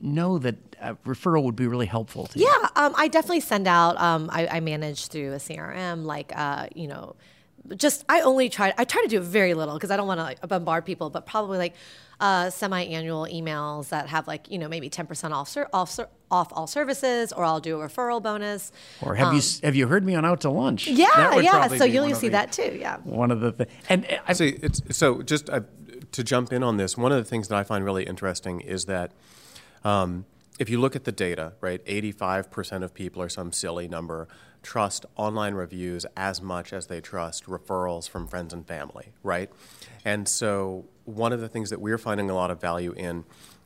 know 0.00 0.38
that 0.38 0.56
a 0.80 0.94
referral 1.06 1.44
would 1.44 1.56
be 1.56 1.66
really 1.66 1.86
helpful 1.86 2.26
to 2.26 2.38
you? 2.38 2.46
Yeah, 2.46 2.68
um, 2.76 2.94
I 2.96 3.08
definitely 3.08 3.40
send 3.40 3.66
out. 3.68 4.00
Um, 4.00 4.28
I, 4.32 4.46
I 4.46 4.60
manage 4.60 5.08
through 5.08 5.32
a 5.32 5.36
CRM, 5.36 6.04
like 6.04 6.32
uh, 6.34 6.68
you 6.74 6.88
know, 6.88 7.16
just 7.76 8.04
I 8.08 8.20
only 8.22 8.48
try. 8.48 8.72
I 8.76 8.84
try 8.84 9.02
to 9.02 9.08
do 9.08 9.20
very 9.20 9.54
little 9.54 9.74
because 9.74 9.90
I 9.90 9.96
don't 9.96 10.06
want 10.06 10.18
to 10.18 10.24
like, 10.24 10.48
bombard 10.48 10.84
people, 10.84 11.10
but 11.10 11.26
probably 11.26 11.58
like 11.58 11.74
uh, 12.22 12.48
semi-annual 12.48 13.26
emails 13.26 13.88
that 13.88 14.06
have 14.08 14.28
like 14.28 14.48
you 14.48 14.56
know 14.58 14.68
maybe 14.68 14.88
ten 14.88 15.06
percent 15.06 15.34
off, 15.34 15.48
ser- 15.48 15.68
off 15.72 15.90
ser- 15.90 16.08
off 16.30 16.52
all 16.52 16.68
services, 16.68 17.32
or 17.32 17.44
I'll 17.44 17.60
do 17.60 17.80
a 17.80 17.88
referral 17.88 18.22
bonus. 18.22 18.70
Or 19.02 19.16
have 19.16 19.34
you 19.34 19.42
have 19.64 19.74
you 19.74 19.88
heard 19.88 20.06
me 20.06 20.14
on 20.14 20.24
Out 20.24 20.40
to 20.42 20.50
Lunch? 20.50 20.86
Yeah, 20.86 21.40
yeah. 21.40 21.66
So 21.66 21.84
you'll 21.84 22.14
see 22.14 22.28
the- 22.28 22.32
that 22.32 22.52
too. 22.52 22.78
Yeah. 22.80 22.98
One 22.98 23.32
of 23.32 23.40
the 23.40 23.52
things, 23.52 23.70
and 23.88 24.06
I, 24.26 24.32
See, 24.34 24.56
it's 24.62 24.80
so 24.96 25.20
just 25.22 25.50
uh, 25.50 25.62
to 26.12 26.22
jump 26.22 26.52
in 26.52 26.62
on 26.62 26.76
this. 26.76 26.96
One 26.96 27.10
of 27.10 27.18
the 27.18 27.28
things 27.28 27.48
that 27.48 27.58
I 27.58 27.64
find 27.64 27.84
really 27.84 28.04
interesting 28.04 28.60
is 28.60 28.84
that 28.84 29.10
um, 29.84 30.24
if 30.60 30.70
you 30.70 30.80
look 30.80 30.94
at 30.94 31.02
the 31.02 31.12
data, 31.12 31.54
right, 31.60 31.80
eighty-five 31.86 32.52
percent 32.52 32.84
of 32.84 32.94
people 32.94 33.20
or 33.20 33.28
some 33.28 33.50
silly 33.52 33.88
number 33.88 34.28
trust 34.62 35.06
online 35.16 35.54
reviews 35.54 36.06
as 36.16 36.40
much 36.40 36.72
as 36.72 36.86
they 36.86 37.00
trust 37.00 37.46
referrals 37.46 38.08
from 38.08 38.26
friends 38.26 38.52
and 38.52 38.66
family, 38.66 39.12
right? 39.22 39.50
And 40.04 40.28
so 40.28 40.84
one 41.04 41.32
of 41.32 41.40
the 41.40 41.48
things 41.48 41.70
that 41.70 41.80
we're 41.80 41.98
finding 41.98 42.30
a 42.30 42.34
lot 42.34 42.50
of 42.50 42.60
value 42.60 42.92
in 42.92 43.24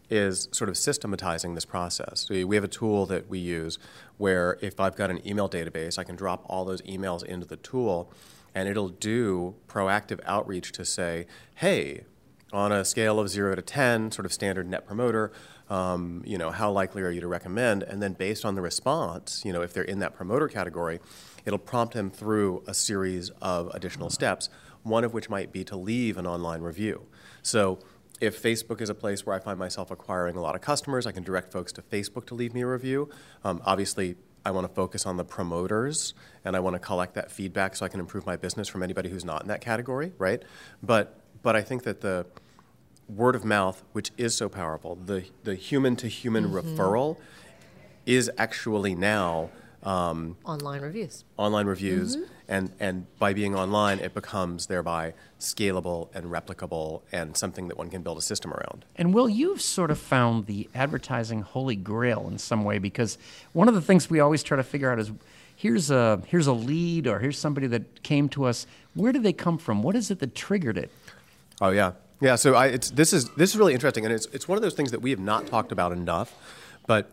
is 0.09 0.49
sort 0.53 0.69
of 0.69 0.77
systematizing 0.77 1.55
this 1.55 1.65
process. 1.65 2.29
We 2.29 2.45
we 2.45 2.57
have 2.57 2.65
a 2.65 2.69
tool 2.69 3.07
that 3.07 3.29
we 3.29 3.39
use 3.39 3.79
where 4.19 4.57
if 4.61 4.79
I've 4.79 4.97
got 4.97 5.11
an 5.11 5.27
email 5.27 5.49
database, 5.49 5.99
I 5.99 6.05
can 6.05 6.17
drop 6.17 6.45
all 6.47 6.65
those 6.65 6.81
emails 6.83 7.25
into 7.25 7.47
the 7.47 7.57
tool 7.57 8.13
and 8.55 8.69
it'll 8.69 8.89
do 8.89 9.55
proactive 9.69 10.21
outreach 10.25 10.73
to 10.73 10.85
say, 10.85 11.27
hey, 11.57 12.05
on 12.53 12.73
a 12.73 12.85
scale 12.85 13.19
of 13.19 13.29
zero 13.29 13.55
to 13.55 13.63
10, 13.63 14.13
sort 14.13 14.25
of 14.25 14.33
standard 14.33 14.69
net 14.69 14.87
promoter, 14.87 15.33
um, 15.69 16.23
you 16.25 16.39
know, 16.39 16.51
how 16.51 16.71
likely 16.71 17.03
are 17.03 17.11
you 17.11 17.21
to 17.21 17.27
recommend? 17.27 17.83
And 17.83 18.03
then 18.03 18.13
based 18.13 18.45
on 18.45 18.55
the 18.55 18.63
response, 18.63 19.43
you 19.45 19.53
know, 19.53 19.63
if 19.63 19.73
they're 19.73 19.83
in 19.83 19.99
that 19.99 20.15
promoter 20.15 20.49
category, 20.49 21.01
it'll 21.45 21.59
prompt 21.59 21.95
them 21.95 22.11
through 22.11 22.63
a 22.67 22.75
series 22.75 23.31
of 23.43 23.75
additional 23.75 24.11
steps, 24.11 24.49
one 24.83 25.03
of 25.03 25.13
which 25.13 25.29
might 25.29 25.53
be 25.53 25.65
to 25.65 25.77
leave 25.77 26.17
an 26.17 26.27
online 26.27 26.61
review. 26.61 27.07
So 27.43 27.81
if 28.21 28.41
Facebook 28.41 28.81
is 28.81 28.89
a 28.89 28.95
place 28.95 29.27
where 29.27 29.35
I 29.35 29.41
find 29.41 29.59
myself 29.59 29.91
acquiring 29.91 30.37
a 30.37 30.41
lot 30.41 30.55
of 30.55 30.61
customers, 30.61 31.07
I 31.07 31.13
can 31.13 31.25
direct 31.25 31.53
folks 31.53 31.73
to 31.73 31.83
Facebook 31.83 32.27
to 32.27 32.35
leave 32.35 32.55
me 32.55 32.63
a 32.63 32.67
review. 32.67 33.11
Um, 33.45 33.61
obviously, 33.65 34.17
I 34.45 34.53
want 34.53 34.69
to 34.69 34.73
focus 34.73 35.07
on 35.07 35.17
the 35.17 35.25
promoters 35.25 36.15
and 36.45 36.55
I 36.55 36.61
want 36.61 36.75
to 36.75 36.79
collect 36.79 37.15
that 37.15 37.33
feedback 37.33 37.75
so 37.75 37.85
I 37.85 37.89
can 37.89 37.99
improve 37.99 38.25
my 38.25 38.37
business 38.37 38.69
from 38.69 38.85
anybody 38.85 39.09
who's 39.09 39.25
not 39.25 39.43
in 39.43 39.49
that 39.49 39.61
category, 39.61 40.13
right? 40.19 40.41
But 40.85 41.21
but 41.47 41.55
I 41.55 41.63
think 41.63 41.85
that 41.85 42.01
the 42.01 42.27
word 43.09 43.37
of 43.37 43.45
mouth, 43.45 43.85
which 43.93 44.11
is 44.19 44.37
so 44.37 44.49
powerful, 44.49 44.99
the 45.07 45.27
the 45.45 45.55
human 45.55 45.95
to 46.03 46.09
human 46.09 46.51
referral, 46.51 47.19
is 48.05 48.29
actually 48.37 48.97
now 48.97 49.51
um, 49.85 50.37
Online 50.45 50.81
reviews. 50.81 51.25
online 51.37 51.67
reviews, 51.67 52.17
and 52.49 52.73
and 52.81 53.07
by 53.21 53.33
being 53.33 53.55
online, 53.55 54.01
it 54.01 54.13
becomes 54.13 54.67
thereby 54.67 55.15
scalable 55.39 56.09
and 56.17 56.25
replicable 56.33 57.03
and 57.13 57.37
something 57.37 57.69
that 57.69 57.79
one 57.79 57.91
can 57.91 58.03
build 58.03 58.19
a 58.19 58.23
system 58.23 58.53
around. 58.53 58.85
And 58.97 59.15
Will, 59.15 59.29
you've 59.29 59.63
sort 59.63 59.93
of 59.93 60.01
found 60.01 60.47
the 60.47 60.69
advertising 60.75 61.43
holy 61.43 61.77
grail 61.77 62.27
in 62.27 62.39
some 62.39 62.65
way 62.65 62.79
because 62.81 63.19
one 63.53 63.69
of 63.69 63.75
the 63.75 63.83
things 63.83 64.11
we 64.11 64.19
always 64.19 64.43
try 64.43 64.57
to 64.57 64.65
figure 64.65 64.91
out 64.91 64.99
is 64.99 65.13
here's 65.55 65.93
a 65.93 66.21
here's 66.27 66.49
a 66.49 66.53
lead 66.53 67.07
or 67.07 67.21
here's 67.21 67.39
somebody 67.39 67.69
that 67.69 68.03
came 68.03 68.29
to 68.31 68.47
us. 68.47 68.67
Where 68.95 69.13
did 69.13 69.23
they 69.23 69.33
come 69.33 69.59
from? 69.59 69.85
What 69.85 69.95
is 69.95 70.11
it 70.11 70.19
that 70.19 70.35
triggered 70.35 70.77
it? 70.77 70.91
Oh 71.61 71.71
yeah, 71.71 71.93
yeah. 72.21 72.37
So 72.37 72.55
I, 72.55 72.67
it's 72.67 72.91
this 72.91 73.13
is 73.13 73.31
this 73.31 73.51
is 73.51 73.57
really 73.57 73.75
interesting, 73.75 74.05
and 74.05 74.13
it's 74.13 74.27
it's 74.27 74.47
one 74.47 74.57
of 74.57 74.63
those 74.63 74.75
things 74.75 74.91
that 74.91 75.01
we 75.01 75.11
have 75.11 75.21
not 75.21 75.47
talked 75.47 75.73
about 75.73 75.93
enough, 75.93 76.35
but 76.87 77.13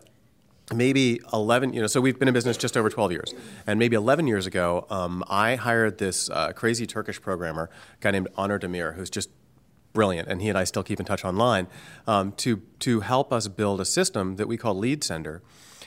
maybe 0.72 1.20
11 1.32 1.74
you 1.74 1.80
know 1.80 1.86
so 1.86 2.00
we've 2.00 2.18
been 2.18 2.28
in 2.28 2.32
business 2.32 2.56
just 2.56 2.76
over 2.76 2.88
12 2.88 3.12
years 3.12 3.34
and 3.66 3.78
maybe 3.78 3.94
11 3.96 4.26
years 4.26 4.46
ago 4.46 4.86
um, 4.88 5.22
i 5.28 5.56
hired 5.56 5.98
this 5.98 6.30
uh, 6.30 6.52
crazy 6.52 6.86
turkish 6.86 7.20
programmer 7.20 7.68
guy 8.00 8.10
named 8.10 8.28
Onur 8.38 8.58
Demir 8.58 8.94
who's 8.94 9.10
just 9.10 9.28
brilliant 9.92 10.26
and 10.26 10.40
he 10.40 10.48
and 10.48 10.56
i 10.56 10.64
still 10.64 10.82
keep 10.82 10.98
in 10.98 11.04
touch 11.04 11.22
online 11.24 11.66
um, 12.06 12.32
to, 12.32 12.62
to 12.78 13.00
help 13.00 13.30
us 13.32 13.46
build 13.46 13.80
a 13.80 13.84
system 13.84 14.36
that 14.36 14.48
we 14.48 14.56
call 14.56 14.74
lead 14.74 15.04
sender 15.04 15.42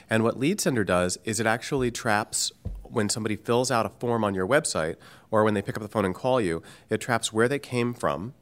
and 0.08 0.22
what 0.22 0.38
lead 0.38 0.60
sender 0.60 0.84
does 0.84 1.18
is 1.24 1.40
it 1.40 1.46
actually 1.46 1.90
traps 1.90 2.52
when 2.84 3.08
somebody 3.08 3.34
fills 3.34 3.72
out 3.72 3.84
a 3.84 3.88
form 3.88 4.22
on 4.22 4.32
your 4.32 4.46
website 4.46 4.94
or 5.30 5.42
when 5.42 5.54
they 5.54 5.60
pick 5.60 5.76
up 5.76 5.82
the 5.82 5.88
phone 5.88 6.04
and 6.04 6.14
call 6.14 6.40
you 6.40 6.62
it 6.88 7.00
traps 7.00 7.32
where 7.32 7.48
they 7.48 7.58
came 7.58 7.92
from 7.92 8.32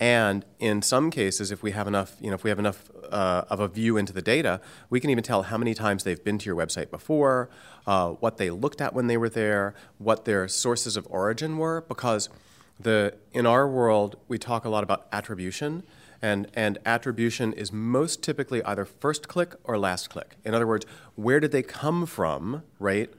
and 0.00 0.46
in 0.58 0.80
some 0.80 1.10
cases, 1.10 1.50
if 1.50 1.62
we 1.62 1.72
have 1.72 1.86
enough, 1.86 2.16
you 2.22 2.30
know, 2.30 2.34
if 2.34 2.42
we 2.42 2.48
have 2.48 2.58
enough 2.58 2.90
uh, 3.10 3.44
of 3.50 3.60
a 3.60 3.68
view 3.68 3.98
into 3.98 4.14
the 4.14 4.22
data, 4.22 4.62
we 4.88 4.98
can 4.98 5.10
even 5.10 5.22
tell 5.22 5.42
how 5.42 5.58
many 5.58 5.74
times 5.74 6.04
they've 6.04 6.24
been 6.24 6.38
to 6.38 6.46
your 6.46 6.56
website 6.56 6.90
before, 6.90 7.50
uh, 7.86 8.08
what 8.12 8.38
they 8.38 8.48
looked 8.48 8.80
at 8.80 8.94
when 8.94 9.08
they 9.08 9.18
were 9.18 9.28
there, 9.28 9.74
what 9.98 10.24
their 10.24 10.48
sources 10.48 10.96
of 10.96 11.06
origin 11.10 11.58
were. 11.58 11.82
Because 11.82 12.30
the 12.78 13.14
in 13.32 13.44
our 13.44 13.68
world, 13.68 14.16
we 14.26 14.38
talk 14.38 14.64
a 14.64 14.70
lot 14.70 14.82
about 14.82 15.06
attribution, 15.12 15.82
and 16.22 16.46
and 16.54 16.78
attribution 16.86 17.52
is 17.52 17.70
most 17.70 18.22
typically 18.22 18.62
either 18.64 18.86
first 18.86 19.28
click 19.28 19.54
or 19.64 19.78
last 19.78 20.08
click. 20.08 20.36
In 20.46 20.54
other 20.54 20.66
words, 20.66 20.86
where 21.14 21.40
did 21.40 21.52
they 21.52 21.62
come 21.62 22.06
from, 22.06 22.62
right? 22.78 23.12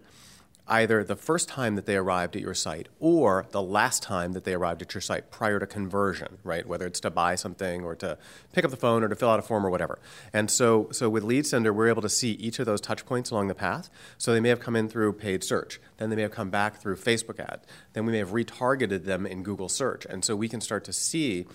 Either 0.67 1.03
the 1.03 1.15
first 1.15 1.49
time 1.49 1.75
that 1.75 1.85
they 1.85 1.95
arrived 1.95 2.35
at 2.35 2.41
your 2.41 2.53
site 2.53 2.87
or 2.99 3.45
the 3.51 3.61
last 3.61 4.01
time 4.03 4.33
that 4.33 4.43
they 4.43 4.53
arrived 4.53 4.81
at 4.81 4.93
your 4.93 5.01
site 5.01 5.29
prior 5.31 5.59
to 5.59 5.67
conversion, 5.67 6.37
right? 6.43 6.65
Whether 6.67 6.87
it's 6.87 6.99
to 7.01 7.09
buy 7.09 7.35
something 7.35 7.83
or 7.83 7.95
to 7.95 8.17
pick 8.53 8.63
up 8.63 8.71
the 8.71 8.77
phone 8.77 9.03
or 9.03 9.09
to 9.09 9.15
fill 9.15 9.29
out 9.29 9.39
a 9.39 9.41
form 9.41 9.65
or 9.65 9.69
whatever. 9.69 9.99
And 10.31 10.49
so, 10.49 10.87
so 10.91 11.09
with 11.09 11.23
Lead 11.23 11.45
Sender, 11.45 11.73
we're 11.73 11.89
able 11.89 12.01
to 12.01 12.09
see 12.09 12.31
each 12.33 12.59
of 12.59 12.65
those 12.65 12.79
touch 12.79 13.05
points 13.05 13.31
along 13.31 13.47
the 13.47 13.55
path. 13.55 13.89
So 14.17 14.33
they 14.33 14.39
may 14.39 14.49
have 14.49 14.59
come 14.59 14.75
in 14.75 14.87
through 14.87 15.13
paid 15.13 15.43
search, 15.43 15.79
then 15.97 16.09
they 16.09 16.15
may 16.15 16.21
have 16.21 16.31
come 16.31 16.49
back 16.49 16.77
through 16.77 16.95
Facebook 16.97 17.39
ad, 17.39 17.61
then 17.93 18.05
we 18.05 18.13
may 18.13 18.19
have 18.19 18.29
retargeted 18.29 19.05
them 19.05 19.25
in 19.25 19.43
Google 19.43 19.69
search. 19.69 20.05
And 20.05 20.23
so 20.23 20.35
we 20.35 20.47
can 20.47 20.61
start 20.61 20.83
to 20.85 20.93
see 20.93 21.47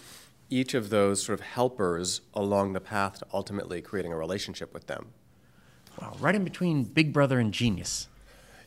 each 0.51 0.75
of 0.75 0.91
those 0.91 1.23
sort 1.23 1.39
of 1.39 1.47
helpers 1.47 2.21
along 2.35 2.73
the 2.73 2.81
path 2.81 3.19
to 3.19 3.27
ultimately 3.33 3.81
creating 3.81 4.13
a 4.13 4.17
relationship 4.17 4.73
with 4.73 4.87
them. 4.87 5.07
Wow, 6.01 6.15
right 6.21 6.35
in 6.35 6.45
between 6.45 6.85
Big 6.85 7.13
Brother 7.13 7.39
and 7.39 7.53
Genius. 7.53 8.09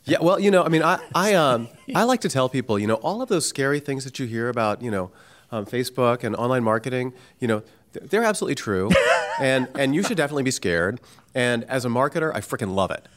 Yeah, 0.05 0.17
well, 0.21 0.39
you 0.39 0.49
know, 0.49 0.63
I 0.63 0.69
mean, 0.69 0.83
I 0.83 0.99
I 1.13 1.33
um 1.33 1.67
I 1.93 2.03
like 2.03 2.21
to 2.21 2.29
tell 2.29 2.49
people, 2.49 2.79
you 2.79 2.87
know, 2.87 2.95
all 2.95 3.21
of 3.21 3.29
those 3.29 3.47
scary 3.47 3.79
things 3.79 4.03
that 4.05 4.19
you 4.19 4.25
hear 4.25 4.49
about, 4.49 4.81
you 4.81 4.89
know, 4.91 5.11
um, 5.51 5.65
Facebook 5.65 6.23
and 6.23 6.35
online 6.35 6.63
marketing, 6.63 7.13
you 7.39 7.47
know, 7.47 7.63
th- 7.93 8.09
they're 8.09 8.23
absolutely 8.23 8.55
true, 8.55 8.89
and 9.39 9.67
and 9.75 9.93
you 9.93 10.03
should 10.03 10.17
definitely 10.17 10.43
be 10.43 10.51
scared. 10.51 10.99
And 11.35 11.63
as 11.65 11.85
a 11.85 11.89
marketer, 11.89 12.33
I 12.33 12.39
freaking 12.41 12.73
love 12.73 12.91
it. 12.91 13.07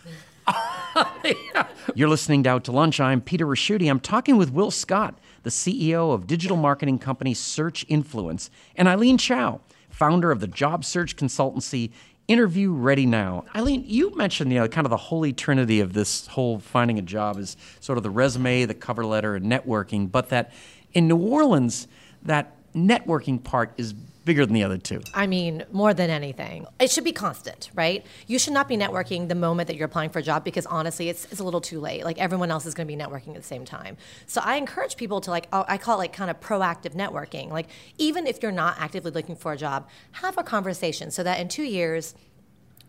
You're 1.95 2.09
listening 2.09 2.43
to 2.43 2.51
Out 2.51 2.65
to 2.65 2.73
Lunch. 2.73 3.01
I'm 3.01 3.21
Peter 3.21 3.47
Ricchiuti. 3.47 3.89
I'm 3.89 4.01
talking 4.01 4.37
with 4.37 4.53
Will 4.53 4.71
Scott, 4.71 5.19
the 5.45 5.51
CEO 5.51 6.13
of 6.13 6.27
digital 6.27 6.57
marketing 6.57 6.99
company 6.99 7.33
Search 7.33 7.87
Influence, 7.89 8.51
and 8.77 8.89
Eileen 8.89 9.17
Chow, 9.19 9.61
founder 9.89 10.31
of 10.31 10.41
the 10.41 10.47
job 10.47 10.85
search 10.85 11.17
consultancy 11.17 11.91
Interview 12.33 12.73
Ready 12.73 13.05
Now. 13.05 13.45
Eileen, 13.55 13.85
you 13.87 14.17
mentioned 14.17 14.51
you 14.51 14.59
know 14.59 14.67
kind 14.67 14.87
of 14.87 14.91
the 14.91 14.97
holy 14.97 15.35
trinity 15.35 15.81
of 15.81 15.93
this 15.93 16.27
whole 16.29 16.61
finding 16.61 16.99
a 16.99 17.03
job 17.03 17.37
is 17.37 17.59
sort 17.79 17.99
of 17.99 18.03
the 18.03 18.09
resume, 18.09 18.65
the 18.65 18.73
cover 18.73 19.05
letter, 19.05 19.35
and 19.35 19.45
networking, 19.45 20.11
but 20.11 20.31
that 20.31 20.51
in 20.95 21.09
New 21.09 21.19
Orleans, 21.19 21.89
that 22.23 22.57
networking 22.75 23.45
part 23.45 23.75
is 23.77 23.93
bigger 24.25 24.47
than 24.47 24.55
the 24.55 24.63
other 24.63 24.79
two. 24.79 25.01
I 25.15 25.27
mean, 25.27 25.65
more 25.73 25.95
than 25.95 26.11
anything, 26.11 26.67
it 26.81 26.91
should 26.91 27.05
be 27.05 27.13
constant, 27.13 27.71
right? 27.75 28.05
You 28.27 28.39
should 28.39 28.53
not 28.53 28.69
be 28.69 28.77
networking 28.77 29.29
the 29.29 29.35
moment 29.35 29.67
that 29.69 29.77
you're 29.77 29.87
applying 29.87 30.11
for 30.11 30.21
a 30.21 30.23
job 30.23 30.45
because 30.45 30.67
honestly, 30.67 31.09
it's, 31.09 31.25
it's 31.27 31.41
a 31.41 31.45
little 31.45 31.61
too 31.61 31.81
late. 31.81 32.05
Like 32.05 32.19
everyone 32.19 32.51
else 32.51 32.67
is 32.67 32.75
going 32.75 32.87
to 32.87 32.97
be 32.97 33.01
networking 33.01 33.29
at 33.29 33.37
the 33.37 33.43
same 33.43 33.65
time. 33.65 33.97
So 34.27 34.41
I 34.45 34.57
encourage 34.57 34.97
people 34.97 35.21
to 35.23 35.31
like, 35.31 35.49
oh, 35.53 35.65
I 35.69 35.79
call 35.79 35.97
it 35.97 35.99
like 35.99 36.13
kind 36.13 36.31
of 36.31 36.41
proactive 36.41 36.95
networking. 36.95 37.51
Like 37.51 37.69
even 37.99 38.27
if 38.27 38.43
you're 38.43 38.53
not 38.53 38.77
actively 38.79 39.11
looking 39.11 39.37
for 39.37 39.53
a 39.53 39.57
job, 39.57 39.89
have 40.13 40.39
a 40.39 40.43
conversation 40.43 41.11
so 41.11 41.23
that 41.23 41.41
in 41.41 41.49
two 41.49 41.65
years, 41.65 42.15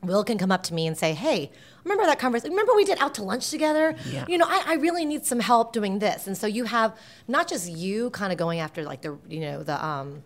Will 0.03 0.23
can 0.23 0.37
come 0.37 0.51
up 0.51 0.63
to 0.63 0.73
me 0.73 0.85
and 0.85 0.97
say, 0.97 1.13
"Hey, 1.13 1.49
remember 1.85 2.05
that 2.05 2.19
conversation? 2.19 2.51
Remember 2.51 2.75
we 2.75 2.83
did 2.83 2.97
out 2.99 3.15
to 3.15 3.23
lunch 3.23 3.49
together? 3.49 3.95
Yeah. 4.11 4.25
You 4.27 4.37
know, 4.37 4.45
I, 4.47 4.63
I 4.67 4.73
really 4.75 5.05
need 5.05 5.25
some 5.25 5.39
help 5.39 5.71
doing 5.71 5.99
this." 5.99 6.27
And 6.27 6.37
so 6.37 6.45
you 6.45 6.65
have 6.65 6.93
not 7.27 7.47
just 7.47 7.71
you 7.71 8.09
kind 8.09 8.33
of 8.33 8.37
going 8.37 8.59
after 8.59 8.83
like 8.83 9.01
the 9.01 9.17
you 9.29 9.39
know 9.39 9.63
the 9.63 9.83
um, 9.83 10.23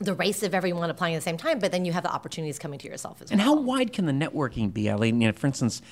the 0.00 0.14
race 0.14 0.42
of 0.42 0.54
everyone 0.54 0.90
applying 0.90 1.14
at 1.14 1.18
the 1.18 1.22
same 1.22 1.36
time, 1.36 1.58
but 1.58 1.72
then 1.72 1.84
you 1.84 1.92
have 1.92 2.02
the 2.02 2.12
opportunities 2.12 2.58
coming 2.58 2.78
to 2.78 2.88
yourself 2.88 3.20
as 3.20 3.30
And 3.30 3.38
well. 3.38 3.52
And 3.52 3.60
how 3.60 3.64
wide 3.64 3.92
can 3.92 4.06
the 4.06 4.12
networking 4.12 4.72
be, 4.72 4.90
Eileen? 4.90 5.20
You 5.20 5.28
know, 5.28 5.32
for 5.32 5.46
instance, 5.46 5.82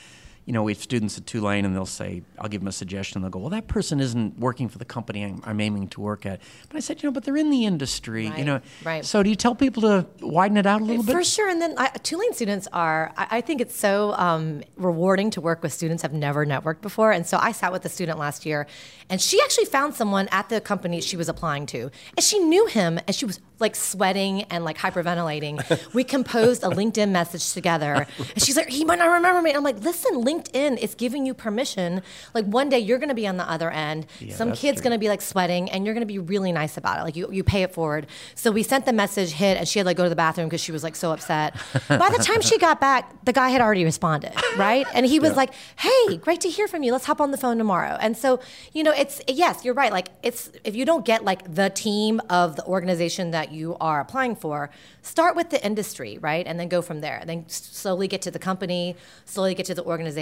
you 0.48 0.54
know, 0.54 0.62
we 0.62 0.72
have 0.72 0.80
students 0.80 1.18
at 1.18 1.26
Tulane 1.26 1.66
and 1.66 1.76
they'll 1.76 1.84
say, 1.84 2.22
I'll 2.38 2.48
give 2.48 2.62
them 2.62 2.68
a 2.68 2.72
suggestion. 2.72 3.20
They'll 3.20 3.30
go, 3.30 3.38
well, 3.38 3.50
that 3.50 3.66
person 3.68 4.00
isn't 4.00 4.38
working 4.38 4.70
for 4.70 4.78
the 4.78 4.86
company 4.86 5.22
I'm, 5.22 5.42
I'm 5.44 5.60
aiming 5.60 5.88
to 5.88 6.00
work 6.00 6.24
at. 6.24 6.40
But 6.70 6.78
I 6.78 6.80
said, 6.80 7.02
you 7.02 7.06
know, 7.06 7.12
but 7.12 7.24
they're 7.24 7.36
in 7.36 7.50
the 7.50 7.66
industry, 7.66 8.30
Right, 8.30 8.38
you 8.38 8.46
know. 8.46 8.62
right. 8.82 9.04
So 9.04 9.22
do 9.22 9.28
you 9.28 9.36
tell 9.36 9.54
people 9.54 9.82
to 9.82 10.06
widen 10.22 10.56
it 10.56 10.64
out 10.64 10.80
a 10.80 10.84
little 10.84 11.02
bit? 11.04 11.12
For 11.12 11.22
sure. 11.22 11.50
And 11.50 11.60
then 11.60 11.74
I, 11.76 11.88
Tulane 12.02 12.32
students 12.32 12.66
are, 12.72 13.12
I, 13.18 13.26
I 13.30 13.40
think 13.42 13.60
it's 13.60 13.76
so 13.76 14.14
um, 14.14 14.62
rewarding 14.76 15.28
to 15.32 15.42
work 15.42 15.62
with 15.62 15.74
students 15.74 16.02
I've 16.02 16.14
never 16.14 16.46
networked 16.46 16.80
before. 16.80 17.12
And 17.12 17.26
so 17.26 17.36
I 17.36 17.52
sat 17.52 17.70
with 17.70 17.84
a 17.84 17.90
student 17.90 18.18
last 18.18 18.46
year, 18.46 18.66
and 19.10 19.20
she 19.20 19.38
actually 19.42 19.66
found 19.66 19.96
someone 19.96 20.28
at 20.28 20.48
the 20.48 20.62
company 20.62 21.02
she 21.02 21.18
was 21.18 21.28
applying 21.28 21.66
to. 21.66 21.90
And 22.16 22.24
she 22.24 22.38
knew 22.38 22.64
him, 22.68 22.98
and 23.06 23.14
she 23.14 23.26
was 23.26 23.38
like 23.58 23.76
sweating 23.76 24.44
and 24.44 24.64
like 24.64 24.78
hyperventilating. 24.78 25.92
we 25.92 26.04
composed 26.04 26.62
a 26.62 26.68
LinkedIn 26.68 27.10
message 27.10 27.52
together. 27.52 28.06
And 28.34 28.42
she's 28.42 28.56
like, 28.56 28.68
he 28.68 28.84
might 28.84 28.98
not 28.98 29.06
remember 29.10 29.40
me. 29.42 29.50
And 29.50 29.56
I'm 29.56 29.64
like, 29.64 29.80
listen, 29.82 30.22
LinkedIn 30.22 30.37
is 30.78 30.94
giving 30.94 31.26
you 31.26 31.34
permission. 31.34 32.02
Like 32.34 32.44
one 32.46 32.68
day 32.68 32.78
you're 32.78 32.98
going 32.98 33.08
to 33.08 33.14
be 33.14 33.26
on 33.26 33.36
the 33.36 33.48
other 33.50 33.70
end. 33.70 34.06
Some 34.30 34.52
kid's 34.52 34.80
going 34.80 34.92
to 34.92 34.98
be 34.98 35.08
like 35.08 35.20
sweating, 35.22 35.70
and 35.70 35.84
you're 35.84 35.94
going 35.94 36.02
to 36.02 36.06
be 36.06 36.18
really 36.18 36.52
nice 36.52 36.76
about 36.76 36.98
it. 36.98 37.02
Like 37.02 37.16
you, 37.16 37.30
you 37.32 37.44
pay 37.44 37.62
it 37.62 37.72
forward. 37.72 38.06
So 38.34 38.50
we 38.50 38.62
sent 38.62 38.86
the 38.86 38.92
message, 38.92 39.30
hit, 39.32 39.56
and 39.58 39.68
she 39.68 39.78
had 39.78 39.84
to 39.84 39.86
like 39.88 39.96
go 39.96 40.04
to 40.04 40.08
the 40.10 40.16
bathroom 40.16 40.48
because 40.48 40.60
she 40.60 40.72
was 40.72 40.82
like 40.82 40.96
so 40.96 41.12
upset. 41.12 41.54
By 41.88 42.10
the 42.10 42.22
time 42.22 42.40
she 42.40 42.58
got 42.58 42.80
back, 42.80 43.24
the 43.24 43.32
guy 43.32 43.50
had 43.50 43.60
already 43.60 43.84
responded, 43.84 44.32
right? 44.56 44.86
And 44.94 45.06
he 45.06 45.20
was 45.20 45.36
like, 45.36 45.52
"Hey, 45.76 46.16
great 46.18 46.40
to 46.42 46.50
hear 46.50 46.68
from 46.68 46.82
you. 46.82 46.92
Let's 46.92 47.06
hop 47.06 47.20
on 47.20 47.30
the 47.30 47.38
phone 47.38 47.58
tomorrow." 47.58 47.96
And 48.00 48.16
so, 48.16 48.40
you 48.72 48.82
know, 48.82 48.92
it's 48.92 49.20
yes, 49.28 49.64
you're 49.64 49.74
right. 49.74 49.92
Like 49.92 50.08
it's 50.22 50.50
if 50.64 50.74
you 50.76 50.84
don't 50.84 51.04
get 51.04 51.24
like 51.24 51.54
the 51.54 51.70
team 51.70 52.20
of 52.30 52.56
the 52.56 52.64
organization 52.64 53.30
that 53.32 53.52
you 53.52 53.76
are 53.80 54.00
applying 54.00 54.36
for, 54.36 54.70
start 55.02 55.36
with 55.36 55.50
the 55.50 55.64
industry, 55.64 56.18
right? 56.20 56.46
And 56.46 56.58
then 56.58 56.68
go 56.68 56.82
from 56.82 57.00
there. 57.00 57.22
Then 57.26 57.44
slowly 57.48 58.08
get 58.08 58.22
to 58.22 58.30
the 58.30 58.38
company, 58.38 58.96
slowly 59.24 59.54
get 59.54 59.66
to 59.66 59.74
the 59.74 59.84
organization. 59.84 60.17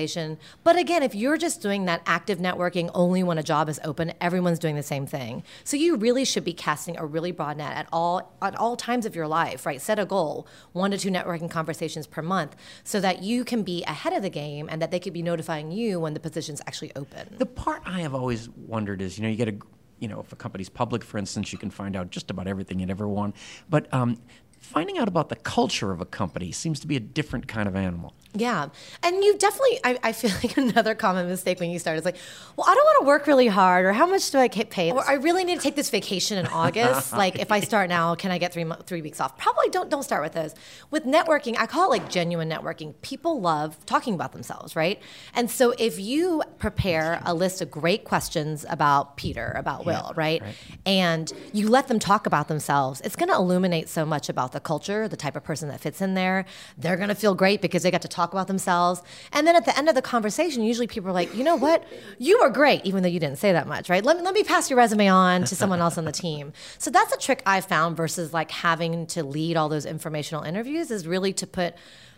But 0.62 0.76
again, 0.76 1.03
if 1.03 1.15
you're 1.15 1.38
just 1.38 1.62
doing 1.62 1.87
that 1.87 2.03
active 2.07 2.38
networking 2.38 2.91
only 2.95 3.23
when 3.23 3.38
a 3.38 3.43
job 3.43 3.69
is 3.69 3.81
open, 3.83 4.12
everyone's 4.21 4.59
doing 4.59 4.76
the 4.76 4.83
same 4.83 5.07
thing. 5.07 5.43
So 5.65 5.76
you 5.76 5.97
really 5.97 6.25
should 6.25 6.45
be 6.45 6.53
casting 6.53 6.97
a 6.99 7.07
really 7.07 7.33
broad 7.33 7.57
net 7.57 7.76
at 7.76 7.88
all 7.93 8.37
at 8.43 8.55
all 8.57 8.76
times 8.76 9.07
of 9.07 9.17
your 9.17 9.26
life, 9.26 9.65
right? 9.65 9.81
Set 9.81 9.99
a 9.99 10.05
goal, 10.05 10.47
one 10.73 10.91
to 10.91 10.99
two 10.99 11.11
networking 11.11 11.50
conversations 11.50 12.07
per 12.07 12.23
month, 12.23 12.57
so 12.85 13.00
that 13.00 13.23
you 13.23 13.45
can 13.45 13.62
be 13.62 13.83
ahead 13.85 14.12
of 14.12 14.23
the 14.23 14.31
game 14.31 14.69
and 14.71 14.83
that 14.83 14.91
they 14.91 15.00
could 15.00 15.12
be 15.12 15.23
notifying 15.23 15.73
you 15.73 15.99
when 15.99 16.15
the 16.15 16.21
position's 16.21 16.61
actually 16.67 16.93
open. 16.95 17.35
The 17.38 17.47
part 17.47 17.83
I 17.87 18.00
have 18.00 18.15
always 18.15 18.50
wondered 18.50 19.00
is, 19.00 19.17
you 19.17 19.23
know, 19.23 19.31
you 19.31 19.37
get 19.37 19.49
a, 19.49 19.57
you 19.99 20.09
know, 20.09 20.21
if 20.21 20.33
a 20.33 20.37
company's 20.37 20.69
public, 20.69 21.03
for 21.03 21.17
instance, 21.17 21.53
you 21.53 21.59
can 21.59 21.71
find 21.71 21.97
out 21.97 22.11
just 22.11 22.31
about 22.31 22.47
everything 22.47 22.81
you'd 22.81 22.91
ever 22.91 23.09
want. 23.09 23.35
But 23.71 23.93
um, 23.95 24.19
finding 24.59 24.99
out 24.99 25.09
about 25.09 25.29
the 25.29 25.37
culture 25.37 25.93
of 25.93 26.01
a 26.01 26.05
company 26.05 26.53
seems 26.53 26.81
to 26.81 26.87
be 26.87 26.97
a 26.97 27.01
different 27.01 27.49
kind 27.49 27.69
of 27.69 27.77
animal. 27.77 28.15
Yeah. 28.39 28.69
And 29.03 29.25
you 29.25 29.37
definitely, 29.39 29.81
I, 29.85 29.99
I 30.03 30.13
feel 30.13 30.31
like 30.43 30.57
another 30.59 30.95
common 30.95 31.27
mistake 31.27 31.61
when 31.61 31.71
you 31.71 31.79
start 31.79 31.99
is 31.99 32.05
like, 32.05 32.17
well, 32.57 32.67
I 32.69 32.75
don't 32.75 32.85
want 32.85 33.03
to 33.03 33.07
work 33.07 33.27
really 33.27 33.47
hard, 33.47 33.85
or 33.87 33.93
how 33.93 34.07
much 34.07 34.31
do 34.31 34.39
I 34.39 34.49
get 34.49 34.71
paid? 34.71 34.93
Or 34.93 35.09
I 35.09 35.15
really 35.15 35.45
need 35.45 35.57
to 35.57 35.63
take 35.63 35.77
this 35.77 35.91
vacation 35.91 36.39
in 36.39 36.47
August. 36.47 37.13
like, 37.17 37.39
if 37.39 37.51
I 37.51 37.61
start 37.61 37.89
now, 37.89 38.15
can 38.15 38.31
I 38.31 38.39
get 38.39 38.53
three, 38.53 38.71
three 38.85 39.03
weeks 39.03 39.21
off? 39.21 39.39
Probably 39.39 39.69
don't, 39.71 39.89
don't 39.89 40.03
start 40.03 40.23
with 40.23 40.33
those. 40.33 40.55
With 40.91 41.05
networking, 41.05 41.57
I 41.59 41.67
call 41.67 41.87
it 41.87 41.99
like 41.99 42.11
genuine 42.11 42.51
networking. 42.51 42.95
People 43.03 43.41
love 43.41 43.85
talking 43.87 44.15
about 44.15 44.33
themselves, 44.33 44.77
right? 44.77 45.01
And 45.35 45.51
so 45.51 45.75
if 45.79 45.99
you 45.99 46.43
prepare 46.59 47.23
a 47.25 47.33
list 47.33 47.63
of 47.63 47.71
great 47.71 48.05
questions 48.05 48.67
about 48.69 49.17
Peter, 49.17 49.55
about 49.57 49.87
Will, 49.87 50.13
right? 50.17 50.43
And 50.85 51.33
you 51.53 51.69
let 51.69 51.89
them 51.89 51.99
talk 51.99 52.27
about 52.27 52.49
themselves, 52.49 53.01
it's 53.03 53.17
going 53.17 53.29
to 53.29 53.37
illuminate 53.37 53.89
so 53.89 54.05
much 54.05 54.29
about 54.29 54.46
the 54.53 54.61
culture, 54.61 55.09
the 55.09 55.17
type 55.17 55.37
of 55.37 55.45
person 55.45 55.69
that 55.69 55.81
fits 55.81 56.00
in 56.00 56.15
there. 56.15 56.45
They're 56.79 56.97
going 56.97 57.09
to 57.09 57.15
feel 57.15 57.35
great 57.35 57.61
because 57.61 57.83
they 57.83 57.91
got 57.91 58.03
to 58.03 58.09
talk 58.09 58.33
about 58.33 58.47
themselves. 58.47 59.03
And 59.33 59.47
then 59.47 59.57
at 59.57 59.65
the 59.65 59.76
end 59.76 59.88
of 59.88 59.95
the 59.95 60.03
conversation, 60.03 60.62
usually 60.62 60.87
people 60.87 61.11
are 61.11 61.15
like, 61.15 61.35
you 61.35 61.45
know 61.45 61.57
what? 61.57 61.85
You 62.19 62.38
are 62.41 62.50
great, 62.50 62.85
even 62.85 63.03
though 63.03 63.09
you 63.09 63.21
didn't 63.21 63.38
say 63.38 63.53
that 63.53 63.67
much, 63.67 63.88
right? 63.88 64.05
Let 64.05 64.17
me, 64.17 64.23
let 64.23 64.35
me 64.35 64.43
pass 64.43 64.71
your 64.71 64.76
resume 64.76 65.09
on 65.09 65.45
to 65.45 65.55
someone 65.57 65.81
else 65.81 65.99
on 65.99 66.05
the 66.05 66.12
team. 66.12 66.53
So 66.79 66.91
that's 66.91 67.12
a 67.12 67.17
trick 67.17 67.43
I 67.47 67.61
found 67.61 67.97
versus 67.97 68.33
like 68.33 68.50
having 68.50 69.07
to 69.09 69.25
lead 69.25 69.57
all 69.57 69.69
those 69.69 69.87
informational 69.87 70.43
interviews 70.43 70.91
is 70.91 71.07
really 71.07 71.33
to 71.35 71.47
put 71.47 71.75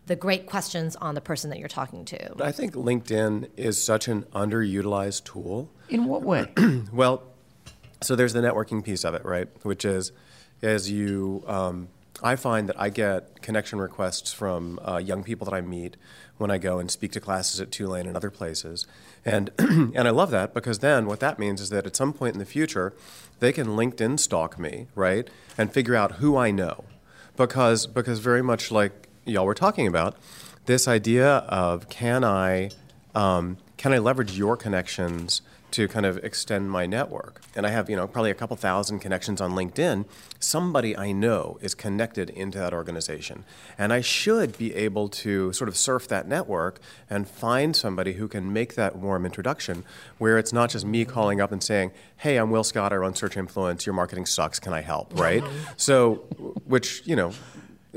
the 0.06 0.16
great 0.16 0.46
questions 0.46 0.96
on 0.96 1.14
the 1.14 1.20
person 1.20 1.50
that 1.50 1.58
you're 1.58 1.68
talking 1.68 2.04
to. 2.06 2.42
I 2.42 2.50
think 2.50 2.74
LinkedIn 2.74 3.50
is 3.56 3.80
such 3.80 4.08
an 4.08 4.24
underutilized 4.34 5.24
tool. 5.24 5.70
In 5.88 6.06
what 6.06 6.22
way? 6.22 6.46
Well, 6.92 7.22
so 8.02 8.16
there's 8.16 8.32
the 8.32 8.40
networking 8.40 8.84
piece 8.84 9.04
of 9.04 9.14
it, 9.14 9.24
right? 9.24 9.48
Which 9.64 9.84
is, 9.84 10.12
as 10.62 10.90
you, 10.90 11.44
um, 11.46 11.88
I 12.22 12.36
find 12.36 12.68
that 12.68 12.80
I 12.80 12.90
get 12.90 13.42
connection 13.42 13.80
requests 13.80 14.32
from 14.32 14.80
uh, 14.86 14.98
young 14.98 15.22
people 15.22 15.44
that 15.44 15.54
I 15.54 15.60
meet 15.60 15.96
when 16.36 16.50
I 16.50 16.58
go 16.58 16.78
and 16.78 16.90
speak 16.90 17.12
to 17.12 17.20
classes 17.20 17.60
at 17.60 17.70
Tulane 17.70 18.06
and 18.06 18.16
other 18.16 18.30
places, 18.30 18.86
and 19.24 19.50
and 19.58 19.98
I 19.98 20.10
love 20.10 20.30
that 20.30 20.54
because 20.54 20.80
then 20.80 21.06
what 21.06 21.20
that 21.20 21.38
means 21.38 21.60
is 21.60 21.70
that 21.70 21.86
at 21.86 21.96
some 21.96 22.12
point 22.12 22.34
in 22.34 22.38
the 22.38 22.44
future, 22.44 22.92
they 23.40 23.52
can 23.52 23.68
LinkedIn 23.68 24.18
stalk 24.18 24.58
me, 24.58 24.86
right, 24.94 25.28
and 25.56 25.72
figure 25.72 25.96
out 25.96 26.12
who 26.12 26.36
I 26.36 26.50
know, 26.50 26.84
because 27.36 27.86
because 27.86 28.18
very 28.18 28.42
much 28.42 28.70
like 28.70 29.08
y'all 29.24 29.46
were 29.46 29.54
talking 29.54 29.86
about, 29.86 30.16
this 30.66 30.86
idea 30.88 31.38
of 31.48 31.88
can 31.88 32.24
I 32.24 32.70
um, 33.14 33.58
can 33.76 33.92
I 33.92 33.98
leverage 33.98 34.36
your 34.36 34.56
connections 34.56 35.40
to 35.72 35.88
kind 35.88 36.06
of 36.06 36.18
extend 36.18 36.70
my 36.70 36.86
network? 36.86 37.40
And 37.54 37.66
I 37.66 37.70
have, 37.70 37.90
you 37.90 37.96
know, 37.96 38.06
probably 38.06 38.30
a 38.30 38.34
couple 38.34 38.56
thousand 38.56 39.00
connections 39.00 39.40
on 39.40 39.52
LinkedIn. 39.52 40.04
Somebody 40.38 40.96
I 40.96 41.12
know 41.12 41.58
is 41.60 41.74
connected 41.74 42.30
into 42.30 42.58
that 42.58 42.72
organization. 42.72 43.44
And 43.76 43.92
I 43.92 44.00
should 44.00 44.56
be 44.58 44.74
able 44.74 45.08
to 45.08 45.52
sort 45.52 45.68
of 45.68 45.76
surf 45.76 46.08
that 46.08 46.26
network 46.28 46.80
and 47.10 47.28
find 47.28 47.74
somebody 47.74 48.14
who 48.14 48.28
can 48.28 48.52
make 48.52 48.74
that 48.74 48.96
warm 48.96 49.26
introduction 49.26 49.84
where 50.18 50.38
it's 50.38 50.52
not 50.52 50.70
just 50.70 50.84
me 50.84 51.04
calling 51.04 51.40
up 51.40 51.52
and 51.52 51.62
saying, 51.62 51.92
hey, 52.18 52.36
I'm 52.36 52.50
Will 52.50 52.64
Scott, 52.64 52.92
I 52.92 52.96
run 52.96 53.14
Search 53.14 53.36
Influence, 53.36 53.86
your 53.86 53.94
marketing 53.94 54.26
sucks, 54.26 54.58
can 54.58 54.72
I 54.72 54.80
help, 54.80 55.18
right? 55.18 55.42
so, 55.76 56.14
which, 56.66 57.02
you 57.06 57.16
know, 57.16 57.32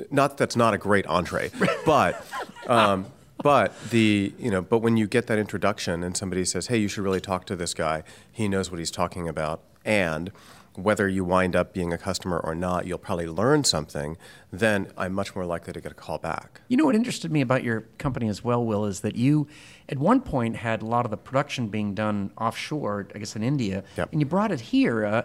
not 0.09 0.31
that 0.31 0.37
that's 0.37 0.55
not 0.55 0.73
a 0.73 0.77
great 0.77 1.05
entree, 1.07 1.51
but 1.85 2.25
um, 2.67 3.05
but 3.43 3.73
the 3.89 4.33
you 4.37 4.51
know 4.51 4.61
but 4.61 4.79
when 4.79 4.97
you 4.97 5.07
get 5.07 5.27
that 5.27 5.37
introduction 5.39 6.03
and 6.03 6.15
somebody 6.15 6.45
says, 6.45 6.67
hey, 6.67 6.77
you 6.77 6.87
should 6.87 7.03
really 7.03 7.21
talk 7.21 7.45
to 7.45 7.55
this 7.55 7.73
guy. 7.73 8.03
He 8.31 8.47
knows 8.47 8.69
what 8.71 8.79
he's 8.79 8.91
talking 8.91 9.27
about, 9.27 9.61
and 9.85 10.31
whether 10.75 11.05
you 11.09 11.25
wind 11.25 11.53
up 11.53 11.73
being 11.73 11.91
a 11.91 11.97
customer 11.97 12.39
or 12.39 12.55
not, 12.55 12.87
you'll 12.87 12.97
probably 12.97 13.27
learn 13.27 13.61
something. 13.65 14.15
Then 14.53 14.87
I'm 14.97 15.11
much 15.11 15.35
more 15.35 15.45
likely 15.45 15.73
to 15.73 15.81
get 15.81 15.91
a 15.91 15.95
call 15.95 16.17
back. 16.17 16.61
You 16.69 16.77
know 16.77 16.85
what 16.85 16.95
interested 16.95 17.29
me 17.29 17.41
about 17.41 17.61
your 17.61 17.81
company 17.97 18.29
as 18.29 18.41
well, 18.41 18.63
Will, 18.63 18.85
is 18.85 19.01
that 19.01 19.17
you, 19.17 19.47
at 19.89 19.97
one 19.97 20.21
point, 20.21 20.55
had 20.55 20.81
a 20.81 20.85
lot 20.85 21.03
of 21.03 21.11
the 21.11 21.17
production 21.17 21.67
being 21.67 21.93
done 21.93 22.31
offshore, 22.37 23.07
I 23.13 23.19
guess 23.19 23.35
in 23.35 23.43
India, 23.43 23.83
Yep. 23.97 24.13
and 24.13 24.21
you 24.21 24.25
brought 24.25 24.51
it 24.53 24.61
here. 24.61 25.05
Uh, 25.05 25.23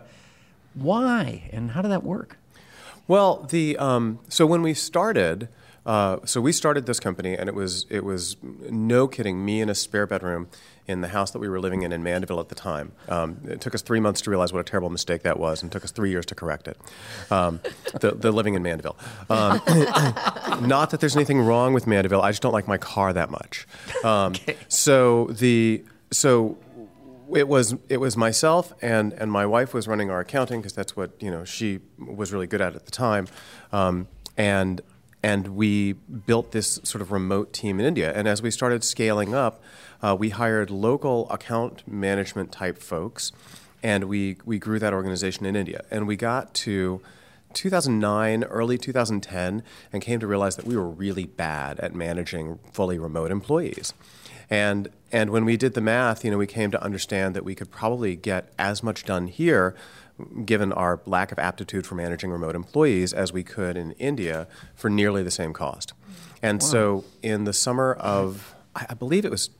why 0.74 1.48
and 1.52 1.70
how 1.70 1.83
did 1.83 1.90
that 1.92 2.02
work? 2.02 2.38
Well, 3.09 3.46
the 3.48 3.76
um, 3.79 4.18
so 4.29 4.46
when 4.46 4.62
we 4.62 4.74
started, 4.74 5.48
uh, 5.87 6.18
so 6.25 6.40
we 6.40 6.53
started 6.53 6.87
this 6.87 6.99
company, 6.99 7.35
and 7.37 7.49
it 7.49 7.55
was 7.55 7.87
it 7.88 8.05
was 8.05 8.37
no 8.42 9.07
kidding, 9.07 9.44
me 9.44 9.61
in 9.61 9.68
a 9.68 9.75
spare 9.75 10.07
bedroom 10.07 10.49
in 10.88 11.01
the 11.01 11.09
house 11.09 11.31
that 11.31 11.38
we 11.38 11.49
were 11.49 11.61
living 11.61 11.83
in 11.83 11.92
in 11.92 12.03
Mandeville 12.03 12.40
at 12.40 12.49
the 12.49 12.55
time. 12.57 12.92
Um, 13.09 13.38
it 13.44 13.61
took 13.61 13.75
us 13.75 13.83
three 13.83 14.01
months 14.01 14.20
to 14.22 14.31
realize 14.31 14.53
what 14.53 14.61
a 14.61 14.64
terrible 14.64 14.90
mistake 14.90 15.22
that 15.22 15.38
was, 15.38 15.62
and 15.62 15.70
took 15.70 15.85
us 15.85 15.92
three 15.92 16.11
years 16.11 16.27
to 16.27 16.35
correct 16.35 16.66
it. 16.66 16.77
Um, 17.31 17.61
the, 18.01 18.12
the 18.12 18.33
living 18.33 18.55
in 18.55 18.62
Mandeville. 18.62 18.96
Um, 19.31 19.61
not 20.66 20.90
that 20.90 20.99
there's 21.01 21.14
anything 21.14 21.40
wrong 21.40 21.72
with 21.72 21.87
Mandeville. 21.87 22.20
I 22.20 22.31
just 22.31 22.42
don't 22.42 22.53
like 22.53 22.66
my 22.66 22.79
car 22.79 23.12
that 23.12 23.31
much. 23.31 23.66
Um, 24.05 24.35
So 24.68 25.27
the 25.27 25.85
so 26.11 26.59
it 27.33 27.49
was 27.49 27.75
it 27.88 27.99
was 27.99 28.16
myself 28.16 28.72
and 28.83 29.12
and 29.12 29.31
my 29.31 29.46
wife 29.46 29.72
was 29.75 29.88
running 29.88 30.11
our 30.11 30.20
accounting 30.20 30.61
because 30.61 30.72
that's 30.72 30.96
what 30.96 31.11
you 31.20 31.31
know 31.31 31.44
she 31.44 31.81
was 31.99 32.33
really 32.33 32.46
good 32.46 32.61
at 32.61 32.75
at 32.75 32.85
the 32.85 32.90
time, 32.90 33.27
um, 33.72 34.09
and 34.37 34.81
and 35.26 35.56
we 35.56 35.92
built 35.92 36.52
this 36.52 36.78
sort 36.84 37.02
of 37.02 37.10
remote 37.10 37.52
team 37.52 37.80
in 37.80 37.84
India. 37.84 38.12
And 38.14 38.28
as 38.28 38.42
we 38.42 38.52
started 38.52 38.84
scaling 38.84 39.34
up, 39.34 39.60
uh, 40.00 40.14
we 40.16 40.28
hired 40.28 40.70
local 40.70 41.28
account 41.30 41.82
management 41.84 42.52
type 42.52 42.78
folks, 42.78 43.32
and 43.82 44.04
we 44.04 44.36
we 44.44 44.60
grew 44.60 44.78
that 44.78 44.92
organization 44.92 45.44
in 45.44 45.56
India. 45.56 45.84
And 45.90 46.06
we 46.06 46.14
got 46.14 46.54
to 46.66 47.00
2009, 47.54 48.44
early 48.44 48.78
2010, 48.78 49.64
and 49.92 50.00
came 50.00 50.20
to 50.20 50.28
realize 50.28 50.54
that 50.54 50.64
we 50.64 50.76
were 50.76 50.88
really 50.88 51.26
bad 51.26 51.80
at 51.80 51.92
managing 51.92 52.60
fully 52.72 52.96
remote 52.96 53.32
employees. 53.32 53.94
And 54.48 54.90
and 55.10 55.30
when 55.30 55.44
we 55.44 55.56
did 55.56 55.74
the 55.74 55.80
math, 55.80 56.24
you 56.24 56.30
know, 56.30 56.38
we 56.38 56.46
came 56.46 56.70
to 56.70 56.80
understand 56.80 57.34
that 57.34 57.44
we 57.44 57.56
could 57.56 57.72
probably 57.72 58.14
get 58.14 58.52
as 58.60 58.80
much 58.80 59.04
done 59.04 59.26
here, 59.26 59.74
given 60.44 60.72
our 60.72 61.00
lack 61.07 61.33
of 61.33 61.38
aptitude 61.38 61.87
for 61.87 61.94
managing 61.94 62.31
remote 62.31 62.55
employees, 62.55 63.12
as 63.12 63.33
we 63.33 63.42
could 63.42 63.76
in 63.76 63.92
India 63.92 64.46
for 64.74 64.88
nearly 64.88 65.22
the 65.22 65.31
same 65.31 65.52
cost. 65.52 65.92
And 66.42 66.62
so, 66.62 67.05
in 67.22 67.44
the 67.44 67.52
summer 67.52 67.94
of, 67.94 68.55
I 68.74 68.87
I 68.90 68.94
believe 68.94 69.24
it 69.24 69.31
was, 69.31 69.50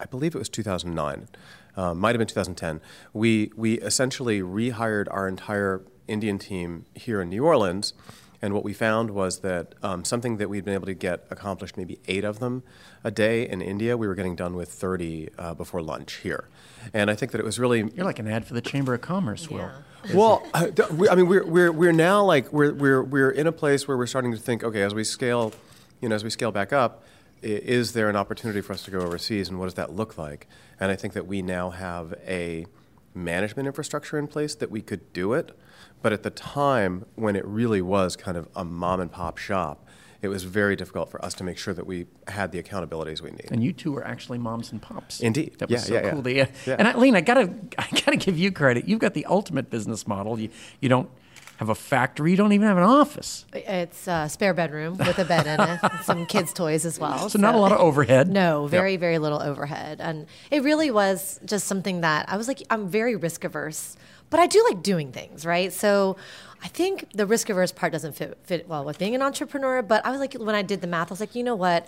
I 0.00 0.06
believe 0.06 0.34
it 0.34 0.38
was 0.38 0.48
2009, 0.48 1.28
uh, 1.76 1.94
might 1.94 2.10
have 2.10 2.18
been 2.18 2.26
2010. 2.28 2.80
We 3.12 3.52
we 3.56 3.78
essentially 3.80 4.40
rehired 4.40 5.06
our 5.10 5.28
entire 5.28 5.82
Indian 6.08 6.38
team 6.38 6.84
here 6.94 7.20
in 7.22 7.28
New 7.30 7.44
Orleans 7.44 7.94
And 8.42 8.52
what 8.54 8.64
we 8.64 8.72
found 8.72 9.10
was 9.12 9.38
that 9.40 9.76
um, 9.84 10.04
something 10.04 10.36
that 10.38 10.50
we'd 10.50 10.64
been 10.64 10.74
able 10.74 10.86
to 10.86 10.94
get 10.94 11.24
accomplished, 11.30 11.76
maybe 11.76 12.00
eight 12.08 12.24
of 12.24 12.40
them 12.40 12.64
a 13.04 13.10
day 13.12 13.48
in 13.48 13.62
India, 13.62 13.96
we 13.96 14.08
were 14.08 14.16
getting 14.16 14.34
done 14.34 14.56
with 14.56 14.68
30 14.68 15.28
uh, 15.38 15.54
before 15.54 15.80
lunch 15.80 16.14
here. 16.14 16.48
And 16.92 17.08
I 17.08 17.14
think 17.14 17.30
that 17.30 17.40
it 17.40 17.44
was 17.44 17.60
really 17.60 17.90
You're 17.94 18.04
like 18.04 18.18
an 18.18 18.26
ad 18.26 18.44
for 18.44 18.54
the 18.54 18.60
Chamber 18.60 18.94
of 18.94 19.00
Commerce, 19.00 19.48
Will. 19.48 19.70
Well, 20.14 20.46
uh, 20.54 20.68
I 21.10 21.14
mean, 21.14 21.26
we're, 21.26 21.46
we're, 21.46 21.72
we're 21.72 21.92
now 21.92 22.24
like 22.24 22.52
we're, 22.52 22.72
we're, 22.72 23.02
we're 23.02 23.30
in 23.30 23.46
a 23.46 23.52
place 23.52 23.86
where 23.86 23.96
we're 23.96 24.06
starting 24.06 24.32
to 24.32 24.38
think, 24.38 24.64
okay, 24.64 24.82
as 24.82 24.94
we 24.94 25.04
scale, 25.04 25.52
you 26.00 26.08
know, 26.08 26.14
as 26.14 26.24
we 26.24 26.30
scale 26.30 26.52
back 26.52 26.72
up, 26.72 27.04
is 27.42 27.92
there 27.92 28.08
an 28.08 28.16
opportunity 28.16 28.60
for 28.60 28.72
us 28.72 28.84
to 28.84 28.90
go 28.90 29.00
overseas, 29.00 29.48
and 29.48 29.58
what 29.58 29.66
does 29.66 29.74
that 29.74 29.94
look 29.94 30.16
like? 30.16 30.46
And 30.78 30.90
I 30.90 30.96
think 30.96 31.12
that 31.14 31.26
we 31.26 31.42
now 31.42 31.70
have 31.70 32.14
a 32.26 32.66
management 33.14 33.66
infrastructure 33.66 34.18
in 34.18 34.26
place 34.26 34.54
that 34.54 34.70
we 34.70 34.80
could 34.80 35.12
do 35.12 35.32
it, 35.32 35.56
but 36.02 36.12
at 36.12 36.22
the 36.22 36.30
time 36.30 37.04
when 37.14 37.36
it 37.36 37.44
really 37.44 37.82
was 37.82 38.16
kind 38.16 38.36
of 38.36 38.48
a 38.54 38.64
mom 38.64 39.00
and 39.00 39.10
pop 39.10 39.38
shop, 39.38 39.84
it 40.22 40.28
was 40.28 40.44
very 40.44 40.76
difficult 40.76 41.10
for 41.10 41.22
us 41.24 41.34
to 41.34 41.44
make 41.44 41.58
sure 41.58 41.74
that 41.74 41.86
we 41.86 42.06
had 42.28 42.52
the 42.52 42.62
accountabilities 42.62 43.20
we 43.20 43.30
need. 43.32 43.48
And 43.50 43.62
you 43.62 43.72
two 43.72 43.94
are 43.96 44.04
actually 44.06 44.38
moms 44.38 44.70
and 44.72 44.80
pops. 44.80 45.20
Indeed. 45.20 45.56
That 45.58 45.68
was 45.68 45.82
Yeah, 45.82 45.86
so 45.88 45.94
yeah, 45.94 46.00
yeah. 46.04 46.10
cool. 46.12 46.22
to- 46.22 46.32
yeah. 46.32 46.46
Yeah. 46.66 46.76
And 46.78 46.88
Eileen, 46.88 47.16
I 47.16 47.20
gotta, 47.20 47.52
I 47.78 47.86
gotta 47.90 48.16
give 48.16 48.38
you 48.38 48.52
credit. 48.52 48.86
You've 48.88 49.00
got 49.00 49.14
the 49.14 49.26
ultimate 49.26 49.68
business 49.68 50.06
model. 50.06 50.38
You, 50.38 50.48
you 50.80 50.88
don't 50.88 51.10
have 51.56 51.68
a 51.68 51.74
factory. 51.74 52.30
You 52.32 52.36
don't 52.36 52.52
even 52.52 52.66
have 52.66 52.76
an 52.76 52.82
office. 52.84 53.44
It's 53.52 54.08
a 54.08 54.28
spare 54.28 54.54
bedroom 54.54 54.96
with 54.96 55.18
a 55.18 55.24
bed 55.24 55.46
in 55.46 55.60
it, 55.60 55.78
and 55.82 56.04
some 56.04 56.26
kids' 56.34 56.52
toys 56.52 56.84
as 56.86 56.98
well. 56.98 57.28
So 57.28 57.38
not 57.38 57.54
a 57.54 57.58
lot 57.58 57.72
of 57.72 57.78
overhead. 57.78 58.28
No, 58.28 58.66
very, 58.66 58.96
very 58.96 59.18
little 59.18 59.40
overhead. 59.40 60.00
And 60.00 60.26
it 60.50 60.62
really 60.62 60.90
was 60.90 61.38
just 61.44 61.66
something 61.66 62.00
that 62.00 62.28
I 62.28 62.36
was 62.36 62.48
like, 62.48 62.62
I'm 62.70 62.88
very 62.88 63.14
risk 63.16 63.44
averse, 63.44 63.96
but 64.32 64.40
I 64.40 64.46
do 64.46 64.64
like 64.64 64.82
doing 64.82 65.12
things, 65.12 65.44
right? 65.44 65.70
So 65.70 66.16
I 66.64 66.68
think 66.68 67.12
the 67.12 67.26
risk 67.26 67.50
averse 67.50 67.70
part 67.70 67.92
doesn't 67.92 68.14
fit, 68.14 68.38
fit 68.44 68.66
well 68.66 68.82
with 68.82 68.98
being 68.98 69.14
an 69.14 69.20
entrepreneur. 69.20 69.82
But 69.82 70.06
I 70.06 70.10
was 70.10 70.20
like, 70.20 70.32
when 70.32 70.54
I 70.54 70.62
did 70.62 70.80
the 70.80 70.86
math, 70.86 71.10
I 71.10 71.12
was 71.12 71.20
like, 71.20 71.34
you 71.34 71.44
know 71.44 71.54
what? 71.54 71.86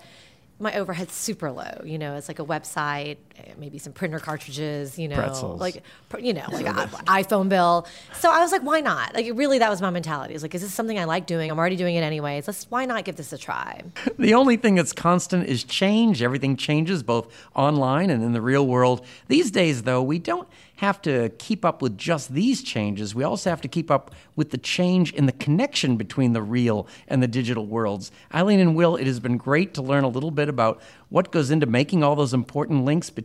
My 0.61 0.77
overhead's 0.77 1.15
super 1.15 1.51
low. 1.51 1.81
You 1.85 1.97
know, 1.97 2.17
it's 2.17 2.29
like 2.29 2.39
a 2.39 2.45
website, 2.45 3.17
Eh, 3.37 3.53
maybe 3.59 3.79
some 3.79 3.92
printer 3.92 4.20
cartridges, 4.20 4.97
you 4.97 5.09
know, 5.09 5.16
Pretzels. 5.16 5.61
like, 5.61 5.83
you 6.20 6.33
know, 6.33 6.44
like 6.53 6.66
an 6.66 6.88
iPhone 7.07 7.49
bill. 7.49 7.87
So 8.12 8.31
I 8.31 8.40
was 8.40 8.53
like, 8.53 8.62
why 8.62 8.81
not? 8.81 9.12
Like, 9.12 9.27
really, 9.35 9.59
that 9.59 9.70
was 9.70 9.83
my 9.83 9.90
mentality. 9.90 10.35
It 10.35 10.37
was 10.37 10.42
like, 10.42 10.55
is 10.55 10.62
this 10.62 10.73
something 10.73 10.99
I 10.99 11.05
like 11.05 11.27
doing? 11.27 11.51
I'm 11.51 11.59
already 11.59 11.75
doing 11.75 11.97
it 11.97 12.03
anyways. 12.03 12.47
Let's, 12.47 12.70
why 12.70 12.85
not 12.85 13.05
give 13.05 13.16
this 13.16 13.33
a 13.33 13.38
try? 13.38 13.83
The 14.18 14.35
only 14.35 14.57
thing 14.57 14.77
that's 14.77 14.92
constant 14.92 15.49
is 15.49 15.64
change. 15.64 16.23
Everything 16.23 16.57
changes 16.57 17.03
both 17.03 17.33
online 17.55 18.11
and 18.11 18.23
in 18.23 18.33
the 18.33 18.40
real 18.40 18.66
world. 18.66 19.05
These 19.27 19.51
days, 19.51 19.83
though, 19.83 20.03
we 20.03 20.18
don't 20.20 20.49
have 20.77 21.01
to 21.03 21.29
keep 21.38 21.64
up 21.64 21.83
with 21.83 21.97
just 21.97 22.33
these 22.33 22.62
changes. 22.62 23.14
We 23.14 23.23
also 23.23 23.51
have 23.51 23.61
to 23.61 23.68
keep 23.68 23.90
up 23.90 24.12
with 24.35 24.51
the 24.51 24.59
change 24.59 25.12
in 25.12 25.27
the 25.27 25.33
connection 25.33 25.97
between 25.97 26.33
the 26.33 26.42
real 26.42 26.87
and 27.07 27.23
the 27.23 27.29
digital 27.29 27.66
worlds. 27.66 28.11
Eileen 28.35 28.61
and 28.61 28.75
Will, 28.75 28.97
it 28.97 29.07
has 29.07 29.20
been 29.20 29.37
great 29.37 29.75
to 29.75 29.83
learn 29.83 30.05
a 30.05 30.09
little 30.09 30.33
bit 30.33 30.49
about 30.49 30.81
what 31.11 31.31
goes 31.31 31.51
into 31.51 31.66
making 31.66 32.03
all 32.03 32.16
those 32.16 32.35
important 32.35 32.85
links 32.85 33.09
between 33.09 33.24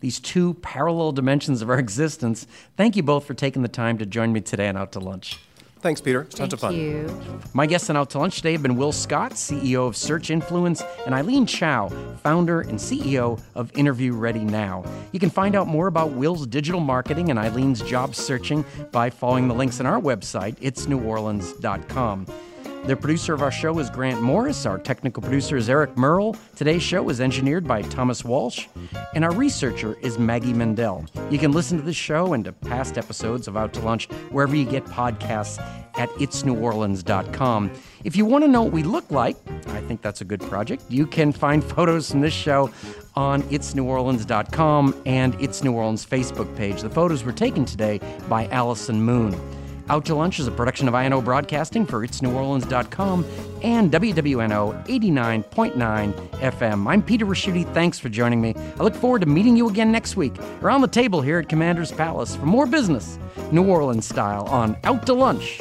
these 0.00 0.20
two 0.20 0.54
parallel 0.54 1.12
dimensions 1.12 1.62
of 1.62 1.70
our 1.70 1.78
existence. 1.78 2.46
Thank 2.76 2.96
you 2.96 3.02
both 3.02 3.26
for 3.26 3.34
taking 3.34 3.62
the 3.62 3.68
time 3.68 3.98
to 3.98 4.06
join 4.06 4.32
me 4.32 4.40
today 4.40 4.68
on 4.68 4.76
Out 4.76 4.92
to 4.92 5.00
Lunch. 5.00 5.38
Thanks, 5.82 6.00
Peter. 6.00 6.22
Tons 6.22 6.38
Thank 6.38 6.52
of 6.52 6.60
fun. 6.60 6.76
you. 6.76 7.40
My 7.54 7.66
guests 7.66 7.90
on 7.90 7.96
Out 7.96 8.10
to 8.10 8.18
Lunch 8.20 8.36
today 8.36 8.52
have 8.52 8.62
been 8.62 8.76
Will 8.76 8.92
Scott, 8.92 9.32
CEO 9.32 9.88
of 9.88 9.96
Search 9.96 10.30
Influence, 10.30 10.80
and 11.04 11.12
Eileen 11.12 11.44
Chow, 11.44 11.88
founder 12.22 12.60
and 12.60 12.78
CEO 12.78 13.40
of 13.56 13.76
Interview 13.76 14.12
Ready 14.12 14.44
Now. 14.44 14.84
You 15.10 15.18
can 15.18 15.28
find 15.28 15.56
out 15.56 15.66
more 15.66 15.88
about 15.88 16.12
Will's 16.12 16.46
digital 16.46 16.80
marketing 16.80 17.30
and 17.30 17.38
Eileen's 17.38 17.82
job 17.82 18.14
searching 18.14 18.64
by 18.92 19.10
following 19.10 19.48
the 19.48 19.54
links 19.54 19.80
on 19.80 19.86
our 19.86 20.00
website, 20.00 20.54
itsneworleans.com. 20.60 22.26
The 22.84 22.96
producer 22.96 23.32
of 23.32 23.42
our 23.42 23.52
show 23.52 23.78
is 23.78 23.88
Grant 23.88 24.20
Morris. 24.20 24.66
Our 24.66 24.76
technical 24.76 25.22
producer 25.22 25.56
is 25.56 25.70
Eric 25.70 25.96
Merle. 25.96 26.34
Today's 26.56 26.82
show 26.82 27.08
is 27.10 27.20
engineered 27.20 27.64
by 27.64 27.82
Thomas 27.82 28.24
Walsh. 28.24 28.66
And 29.14 29.24
our 29.24 29.32
researcher 29.32 29.96
is 30.00 30.18
Maggie 30.18 30.52
Mendel. 30.52 31.06
You 31.30 31.38
can 31.38 31.52
listen 31.52 31.78
to 31.78 31.84
this 31.84 31.94
show 31.94 32.32
and 32.32 32.44
to 32.44 32.52
past 32.52 32.98
episodes 32.98 33.46
of 33.46 33.56
Out 33.56 33.72
to 33.74 33.80
Lunch 33.80 34.10
wherever 34.30 34.56
you 34.56 34.64
get 34.64 34.84
podcasts 34.86 35.60
at 35.96 36.08
itsneworleans.com. 36.10 37.70
If 38.02 38.16
you 38.16 38.24
want 38.24 38.42
to 38.42 38.48
know 38.48 38.62
what 38.64 38.72
we 38.72 38.82
look 38.82 39.08
like, 39.12 39.36
I 39.68 39.80
think 39.82 40.02
that's 40.02 40.20
a 40.20 40.24
good 40.24 40.40
project. 40.42 40.82
You 40.88 41.06
can 41.06 41.30
find 41.30 41.62
photos 41.74 42.10
from 42.10 42.20
this 42.20 42.34
show 42.34 42.68
on 43.14 43.42
itsneworleans.com 43.44 45.02
and 45.06 45.40
It's 45.40 45.62
New 45.62 45.72
Orleans 45.72 46.04
Facebook 46.04 46.54
page. 46.56 46.82
The 46.82 46.90
photos 46.90 47.22
were 47.22 47.32
taken 47.32 47.64
today 47.64 48.00
by 48.28 48.48
Allison 48.48 49.00
Moon. 49.00 49.40
Out 49.92 50.06
to 50.06 50.14
Lunch 50.14 50.40
is 50.40 50.46
a 50.46 50.50
production 50.50 50.88
of 50.88 50.94
INO 50.94 51.20
Broadcasting 51.20 51.84
for 51.84 52.00
It'sNewOrleans.com 52.00 53.26
and 53.62 53.92
WWNO 53.92 54.86
89.9 54.86 56.30
FM. 56.30 56.90
I'm 56.90 57.02
Peter 57.02 57.26
Ricchiuti. 57.26 57.70
Thanks 57.74 57.98
for 57.98 58.08
joining 58.08 58.40
me. 58.40 58.54
I 58.56 58.84
look 58.84 58.94
forward 58.94 59.20
to 59.20 59.26
meeting 59.26 59.54
you 59.54 59.68
again 59.68 59.92
next 59.92 60.16
week 60.16 60.32
around 60.62 60.80
the 60.80 60.88
table 60.88 61.20
here 61.20 61.40
at 61.40 61.50
Commander's 61.50 61.92
Palace 61.92 62.34
for 62.34 62.46
more 62.46 62.64
business, 62.64 63.18
New 63.50 63.68
Orleans 63.68 64.08
style, 64.08 64.44
on 64.44 64.78
Out 64.84 65.04
to 65.04 65.12
Lunch. 65.12 65.60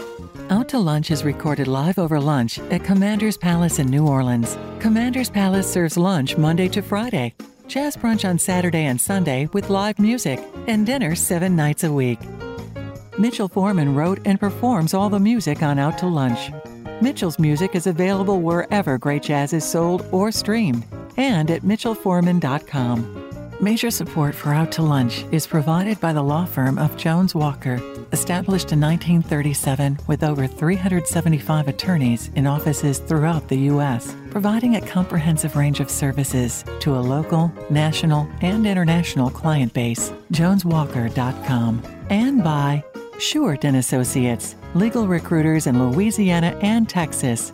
Out 0.50 0.70
to 0.70 0.80
Lunch 0.80 1.12
is 1.12 1.26
recorded 1.26 1.68
live 1.68 2.00
over 2.00 2.18
lunch 2.22 2.58
at 2.72 2.86
Commander's 2.86 3.36
Palace 3.36 3.80
in 3.80 3.88
New 3.88 4.08
Orleans. 4.08 4.58
Commander's 4.80 5.30
Palace 5.30 5.70
serves 5.70 5.98
lunch 5.98 6.38
Monday 6.38 6.70
to 6.70 6.82
Friday, 6.82 7.34
jazz 7.68 7.98
brunch 7.98 8.24
on 8.24 8.40
Saturday 8.40 8.86
and 8.86 9.02
Sunday 9.02 9.50
with 9.52 9.70
live 9.70 10.00
music, 10.00 10.42
and 10.68 10.86
dinner 10.86 11.16
seven 11.16 11.54
nights 11.58 11.84
a 11.84 11.92
week. 11.92 12.20
Mitchell 13.18 13.50
Foreman 13.50 13.94
wrote 13.94 14.20
and 14.26 14.40
performs 14.40 14.94
all 14.94 15.10
the 15.10 15.20
music 15.20 15.62
on 15.62 15.78
Out 15.80 15.98
to 16.00 16.08
Lunch. 16.08 16.52
Mitchell's 17.02 17.40
music 17.40 17.76
is 17.76 17.88
available 17.88 18.42
wherever 18.42 18.98
great 18.98 19.24
jazz 19.24 19.54
is 19.54 19.66
sold 19.66 20.06
or 20.12 20.32
streamed 20.32 20.86
and 21.18 21.52
at 21.52 21.64
mitchellforeman.com. 21.64 23.18
Major 23.60 23.92
support 23.92 24.34
for 24.34 24.54
Out 24.54 24.72
to 24.72 24.82
Lunch 24.82 25.24
is 25.32 25.46
provided 25.46 26.00
by 26.00 26.14
the 26.14 26.24
law 26.24 26.46
firm 26.46 26.80
of 26.80 26.98
Jones 26.98 27.36
Walker, 27.36 27.76
established 28.12 28.72
in 28.72 28.82
1937 28.82 30.00
with 30.08 30.24
over 30.24 30.48
375 30.48 31.68
attorneys 31.68 32.32
in 32.36 32.48
offices 32.48 32.98
throughout 32.98 33.48
the 33.50 33.60
U.S., 33.70 34.16
providing 34.32 34.78
a 34.78 34.82
comprehensive 34.82 35.56
range 35.56 35.80
of 35.80 35.92
services 35.92 36.66
to 36.80 36.96
a 36.96 37.02
local, 37.02 37.54
national, 37.70 38.28
and 38.42 38.66
international 38.66 39.30
client 39.30 39.74
base. 39.74 40.12
JonesWalker.com. 40.34 41.84
And 42.10 42.44
by 42.44 42.84
Short 43.22 43.66
and 43.66 43.78
Associates, 43.78 44.56
legal 44.74 45.08
recruiters 45.08 45.68
in 45.68 45.92
Louisiana 45.92 46.58
and 46.64 46.90
Texas. 46.90 47.54